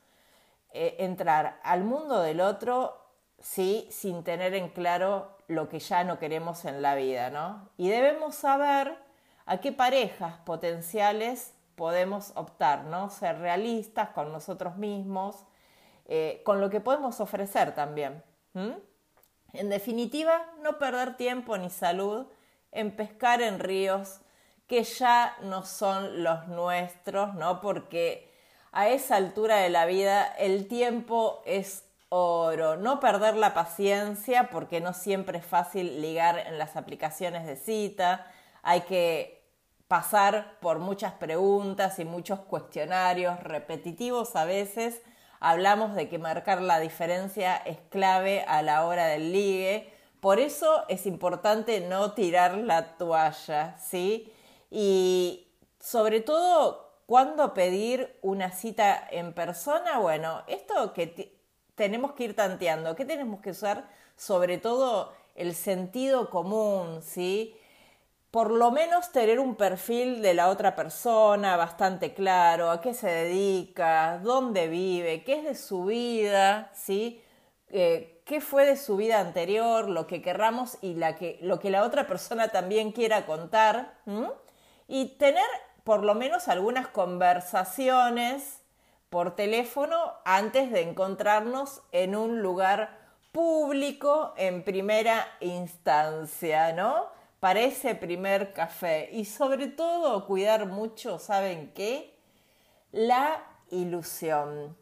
eh, 0.73 0.97
entrar 1.01 1.59
al 1.65 1.83
mundo 1.83 2.21
del 2.21 2.41
otro 2.41 3.04
¿sí? 3.45 3.87
sin 3.91 4.25
tener 4.25 4.55
en 4.55 4.71
claro 4.71 5.37
lo 5.49 5.69
que 5.69 5.79
ya 5.79 6.03
no 6.03 6.19
queremos 6.19 6.65
en 6.65 6.81
la 6.81 6.95
vida, 6.95 7.29
¿no? 7.29 7.69
Y 7.77 7.91
debemos 7.91 8.35
saber 8.35 8.97
a 9.45 9.59
qué 9.59 9.71
parejas 9.71 10.39
potenciales 10.47 11.53
podemos 11.77 12.33
optar, 12.37 12.85
¿no? 12.85 13.11
Ser 13.11 13.39
realistas 13.39 14.09
con 14.11 14.33
nosotros 14.33 14.77
mismos, 14.77 15.45
eh, 16.07 16.41
con 16.45 16.61
lo 16.61 16.71
que 16.71 16.81
podemos 16.81 17.21
ofrecer 17.21 17.75
también. 17.75 18.23
En 18.55 19.69
definitiva, 19.69 20.47
no 20.63 20.79
perder 20.79 21.17
tiempo 21.17 21.59
ni 21.59 21.69
salud 21.69 22.27
en 22.73 22.97
pescar 22.97 23.43
en 23.43 23.59
ríos 23.59 24.21
que 24.67 24.85
ya 24.85 25.37
no 25.43 25.65
son 25.65 26.23
los 26.23 26.49
nuestros, 26.49 27.35
¿no? 27.35 27.61
Porque 27.61 28.33
a 28.73 28.89
esa 28.89 29.17
altura 29.17 29.57
de 29.59 29.69
la 29.69 29.85
vida 29.85 30.25
el 30.39 30.67
tiempo 30.67 31.43
es 31.45 31.84
oro. 32.15 32.77
No 32.77 33.01
perder 33.01 33.35
la 33.35 33.55
paciencia 33.55 34.49
porque 34.51 34.81
no 34.81 34.93
siempre 34.93 35.39
es 35.39 35.47
fácil 35.47 36.01
ligar 36.01 36.39
en 36.39 36.59
las 36.59 36.77
aplicaciones 36.77 37.45
de 37.45 37.57
cita. 37.57 38.31
Hay 38.63 38.83
que 38.83 39.45
pasar 39.89 40.59
por 40.61 40.79
muchas 40.79 41.13
preguntas 41.15 41.99
y 41.99 42.05
muchos 42.05 42.39
cuestionarios 42.41 43.41
repetitivos 43.41 44.37
a 44.37 44.45
veces 44.45 45.03
hablamos 45.41 45.95
de 45.95 46.09
que 46.09 46.19
marcar 46.19 46.63
la 46.63 46.79
diferencia 46.79 47.57
es 47.57 47.79
clave 47.91 48.45
a 48.47 48.63
la 48.63 48.87
hora 48.87 49.07
del 49.07 49.33
ligue. 49.33 49.93
Por 50.21 50.39
eso 50.39 50.85
es 50.89 51.07
importante 51.07 51.81
no 51.81 52.13
tirar 52.13 52.57
la 52.57 52.97
toalla, 52.97 53.77
¿sí? 53.79 54.33
Y 54.71 55.49
sobre 55.81 56.21
todo, 56.21 57.03
¿cuándo 57.07 57.53
pedir 57.55 58.19
una 58.23 58.53
cita 58.53 59.07
en 59.11 59.35
persona? 59.35 59.99
Bueno, 59.99 60.45
esto 60.47 60.95
que 60.95 61.34
tenemos 61.75 62.13
que 62.13 62.25
ir 62.25 62.37
tanteando, 62.37 62.95
¿qué 62.97 63.05
tenemos 63.05 63.41
que 63.41 63.51
usar? 63.51 63.89
Sobre 64.17 64.59
todo 64.59 65.13
el 65.35 65.55
sentido 65.55 66.31
común, 66.31 67.03
¿sí? 67.03 67.57
por 68.35 68.51
lo 68.51 68.73
menos 68.73 69.13
tener 69.13 69.39
un 69.39 69.55
perfil 69.55 70.21
de 70.21 70.35
la 70.35 70.49
otra 70.49 70.75
persona 70.75 71.57
bastante 71.57 72.15
claro, 72.15 72.73
a 72.73 72.81
qué 72.81 72.93
se 72.93 73.09
dedica, 73.09 74.19
dónde 74.25 74.67
vive, 74.67 75.23
qué 75.23 75.35
es 75.35 75.45
de 75.45 75.55
su 75.55 75.85
vida, 75.85 76.69
¿sí? 76.75 77.23
Eh, 77.69 78.23
qué 78.25 78.41
fue 78.41 78.67
de 78.67 78.77
su 78.77 78.97
vida 78.97 79.21
anterior, 79.21 79.89
lo 79.89 80.09
que 80.09 80.21
querramos 80.21 80.79
y 80.83 80.95
la 80.95 81.15
que, 81.15 81.39
lo 81.43 81.61
que 81.61 81.71
la 81.71 81.85
otra 81.85 82.09
persona 82.09 82.49
también 82.49 82.91
quiera 82.91 83.25
contar. 83.25 84.01
Y 84.89 85.17
tener 85.17 85.47
por 85.85 86.03
lo 86.03 86.17
menos 86.17 86.49
algunas 86.49 86.89
conversaciones 86.89 88.64
por 89.15 89.37
teléfono 89.37 89.97
antes 90.25 90.73
de 90.73 90.81
encontrarnos 90.83 91.83
en 91.93 92.17
un 92.17 92.43
lugar 92.43 92.99
público 93.31 94.35
en 94.37 94.65
primera 94.65 95.25
instancia, 95.39 96.73
¿no? 96.73 97.15
para 97.39 97.61
ese 97.61 97.95
primer 97.95 98.53
café 98.53 99.09
y 99.13 99.25
sobre 99.25 99.69
todo 99.69 100.27
cuidar 100.27 100.67
mucho, 100.67 101.21
¿saben 101.21 101.73
qué? 101.75 102.19
La 102.91 103.41
ilusión. 103.71 104.77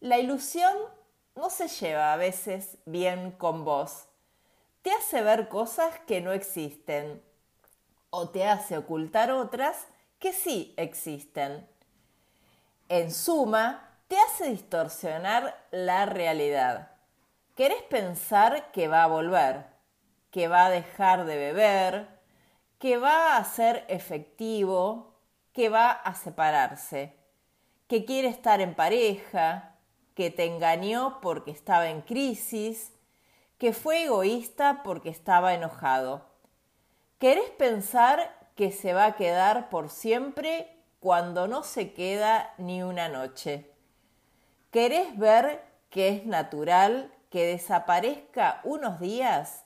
La 0.00 0.18
ilusión 0.18 0.74
no 1.36 1.50
se 1.50 1.68
lleva 1.68 2.14
a 2.14 2.16
veces 2.16 2.78
bien 2.86 3.32
con 3.32 3.66
vos. 3.66 4.06
Te 4.80 4.92
hace 4.92 5.20
ver 5.20 5.50
cosas 5.50 5.92
que 6.06 6.22
no 6.22 6.32
existen 6.32 7.22
o 8.08 8.30
te 8.30 8.46
hace 8.46 8.78
ocultar 8.78 9.30
otras 9.30 9.88
que 10.18 10.32
sí 10.32 10.72
existen. 10.78 11.68
En 12.88 13.12
suma, 13.12 13.90
te 14.08 14.16
hace 14.18 14.50
distorsionar 14.50 15.66
la 15.70 16.06
realidad. 16.06 16.92
Querés 17.54 17.82
pensar 17.82 18.70
que 18.72 18.88
va 18.88 19.04
a 19.04 19.08
volver 19.08 19.78
que 20.30 20.48
va 20.48 20.66
a 20.66 20.70
dejar 20.70 21.24
de 21.24 21.36
beber, 21.36 22.08
que 22.78 22.98
va 22.98 23.36
a 23.36 23.44
ser 23.44 23.84
efectivo, 23.88 25.14
que 25.52 25.68
va 25.68 25.90
a 25.90 26.14
separarse, 26.14 27.16
que 27.86 28.04
quiere 28.04 28.28
estar 28.28 28.60
en 28.60 28.74
pareja, 28.74 29.76
que 30.14 30.30
te 30.30 30.44
engañó 30.44 31.20
porque 31.20 31.50
estaba 31.50 31.88
en 31.88 32.02
crisis, 32.02 32.92
que 33.56 33.72
fue 33.72 34.04
egoísta 34.04 34.82
porque 34.84 35.08
estaba 35.08 35.54
enojado. 35.54 36.26
¿Querés 37.18 37.50
pensar 37.50 38.36
que 38.54 38.70
se 38.70 38.92
va 38.92 39.06
a 39.06 39.16
quedar 39.16 39.68
por 39.70 39.88
siempre 39.88 40.77
cuando 41.00 41.46
no 41.46 41.62
se 41.62 41.92
queda 41.92 42.54
ni 42.58 42.82
una 42.82 43.08
noche? 43.08 43.70
¿Querés 44.70 45.16
ver 45.16 45.64
que 45.90 46.08
es 46.08 46.26
natural 46.26 47.12
que 47.30 47.46
desaparezca 47.46 48.60
unos 48.64 49.00
días 49.00 49.64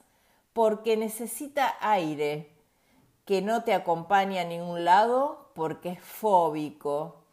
porque 0.52 0.96
necesita 0.96 1.76
aire, 1.80 2.50
que 3.24 3.40
no 3.40 3.64
te 3.64 3.72
acompaña 3.72 4.42
a 4.42 4.44
ningún 4.44 4.84
lado 4.84 5.50
porque 5.54 5.90
es 5.90 6.00
fóbico 6.02 7.24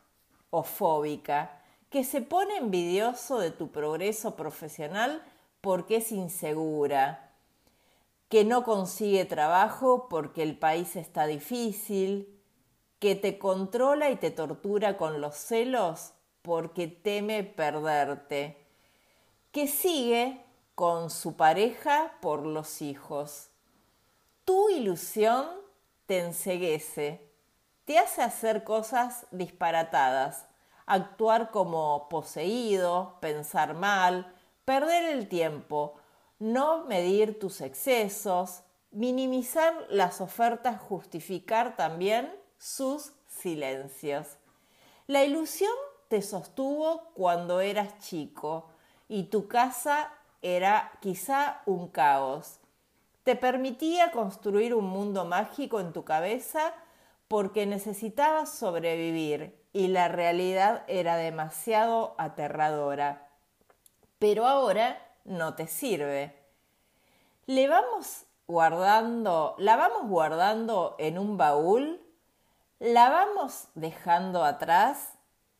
o 0.49 0.63
fóbica, 0.63 1.61
que 1.89 2.03
se 2.03 2.21
pone 2.21 2.57
envidioso 2.57 3.39
de 3.39 3.51
tu 3.51 3.71
progreso 3.71 4.35
profesional 4.35 5.23
porque 5.61 5.97
es 5.97 6.11
insegura, 6.11 7.31
que 8.29 8.45
no 8.45 8.63
consigue 8.63 9.25
trabajo 9.25 10.07
porque 10.09 10.43
el 10.43 10.57
país 10.57 10.95
está 10.95 11.25
difícil, 11.25 12.38
que 12.99 13.15
te 13.15 13.39
controla 13.39 14.09
y 14.09 14.17
te 14.17 14.29
tortura 14.29 14.97
con 14.97 15.21
los 15.21 15.35
celos 15.35 16.13
porque 16.41 16.87
teme 16.87 17.43
perderte, 17.43 18.57
que 19.51 19.67
sigue 19.67 20.43
con 20.75 21.09
su 21.09 21.35
pareja 21.35 22.13
por 22.21 22.45
los 22.45 22.81
hijos. 22.81 23.49
Tu 24.45 24.69
ilusión 24.69 25.47
te 26.05 26.19
enseguece, 26.19 27.29
te 27.85 27.99
hace 27.99 28.21
hacer 28.21 28.63
cosas 28.63 29.27
disparatadas, 29.31 30.47
actuar 30.85 31.51
como 31.51 32.09
poseído, 32.09 33.17
pensar 33.21 33.75
mal, 33.75 34.33
perder 34.65 35.05
el 35.05 35.27
tiempo, 35.27 35.95
no 36.39 36.85
medir 36.85 37.39
tus 37.39 37.61
excesos, 37.61 38.63
minimizar 38.91 39.73
las 39.89 40.21
ofertas, 40.21 40.81
justificar 40.81 41.75
también 41.75 42.38
sus 42.59 43.13
silencios. 43.27 44.37
La 45.07 45.23
ilusión 45.23 45.73
te 46.09 46.21
sostuvo 46.21 47.05
cuando 47.15 47.61
eras 47.61 47.97
chico 47.99 48.69
y 49.07 49.23
tu 49.23 49.47
casa 49.47 50.13
era 50.43 50.91
quizá 51.01 51.61
un 51.65 51.87
caos. 51.87 52.59
Te 53.23 53.35
permitía 53.35 54.11
construir 54.11 54.75
un 54.75 54.85
mundo 54.85 55.25
mágico 55.25 55.79
en 55.79 55.93
tu 55.93 56.03
cabeza 56.03 56.73
porque 57.27 57.65
necesitabas 57.65 58.49
sobrevivir 58.49 59.55
y 59.73 59.87
la 59.87 60.07
realidad 60.07 60.83
era 60.87 61.15
demasiado 61.15 62.15
aterradora. 62.17 63.29
Pero 64.17 64.47
ahora 64.47 64.99
no 65.25 65.55
te 65.55 65.67
sirve. 65.67 66.35
Le 67.45 67.67
vamos 67.67 68.25
guardando, 68.47 69.55
la 69.59 69.75
vamos 69.75 70.09
guardando 70.09 70.95
en 70.97 71.19
un 71.19 71.37
baúl, 71.37 72.01
la 72.79 73.09
vamos 73.09 73.67
dejando 73.75 74.45
atrás, 74.45 75.13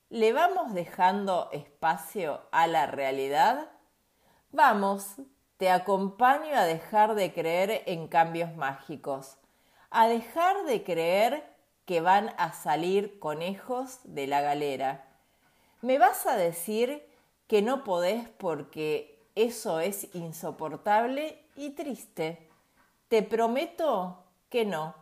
le 0.10 0.32
vamos 0.32 0.74
dejando 0.74 1.50
espacio 1.52 2.42
a 2.52 2.66
la 2.68 2.86
realidad. 2.86 3.70
Vamos, 4.52 5.16
te 5.58 5.70
acompaño 5.70 6.56
a 6.56 6.64
dejar 6.64 7.16
de 7.16 7.34
creer 7.34 7.84
en 7.88 8.08
cambios 8.08 8.56
mágicos, 8.56 9.38
a 9.90 10.08
dejar 10.08 10.64
de 10.64 10.84
creer 10.84 11.44
que 11.86 12.00
van 12.00 12.34
a 12.38 12.54
salir 12.54 13.20
conejos 13.20 14.00
de 14.06 14.26
la 14.28 14.40
galera. 14.40 15.06
Me 15.82 15.98
vas 15.98 16.26
a 16.26 16.38
decir 16.38 17.06
que 17.48 17.62
no 17.62 17.84
podés 17.84 18.30
porque 18.30 19.20
eso 19.36 19.82
es 19.82 20.14
insoportable 20.16 21.44
y 21.58 21.72
triste. 21.72 22.50
Te 23.10 23.24
prometo 23.24 24.24
que 24.50 24.66
no. 24.66 24.96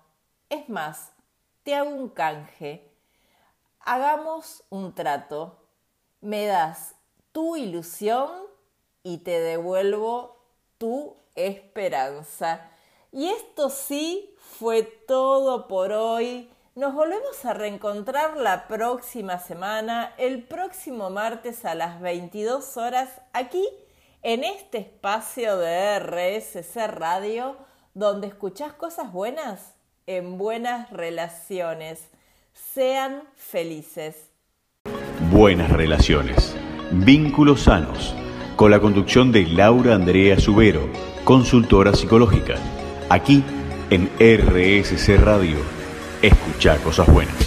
Es 0.49 0.69
más, 0.69 1.11
hago 1.75 1.89
un 1.89 2.09
canje. 2.09 2.91
Hagamos 3.79 4.63
un 4.69 4.93
trato. 4.93 5.57
Me 6.21 6.45
das 6.45 6.95
tu 7.31 7.55
ilusión 7.55 8.29
y 9.03 9.19
te 9.19 9.39
devuelvo 9.39 10.43
tu 10.77 11.15
esperanza. 11.35 12.69
Y 13.11 13.29
esto 13.29 13.69
sí 13.69 14.35
fue 14.37 14.83
todo 14.83 15.67
por 15.67 15.91
hoy. 15.91 16.51
Nos 16.75 16.93
volvemos 16.93 17.45
a 17.45 17.53
reencontrar 17.53 18.37
la 18.37 18.67
próxima 18.67 19.39
semana, 19.39 20.13
el 20.17 20.47
próximo 20.47 21.09
martes 21.09 21.65
a 21.65 21.73
las 21.73 22.01
22 22.01 22.77
horas, 22.77 23.21
aquí 23.33 23.67
en 24.21 24.43
este 24.43 24.79
espacio 24.79 25.57
de 25.57 25.99
RSC 25.99 26.87
Radio, 26.87 27.55
donde 27.93 28.27
escuchás 28.27 28.73
cosas 28.73 29.11
buenas 29.11 29.76
en 30.07 30.37
buenas 30.37 30.89
relaciones. 30.89 32.07
Sean 32.53 33.23
felices. 33.35 34.31
Buenas 35.31 35.69
relaciones. 35.69 36.55
Vínculos 36.91 37.63
sanos 37.63 38.15
con 38.55 38.71
la 38.71 38.79
conducción 38.79 39.31
de 39.31 39.45
Laura 39.45 39.93
Andrea 39.93 40.39
Subero, 40.39 40.89
consultora 41.23 41.93
psicológica. 41.93 42.55
Aquí 43.09 43.43
en 43.91 44.09
RSC 44.19 45.17
Radio. 45.17 45.57
Escucha 46.21 46.77
cosas 46.77 47.07
buenas. 47.13 47.46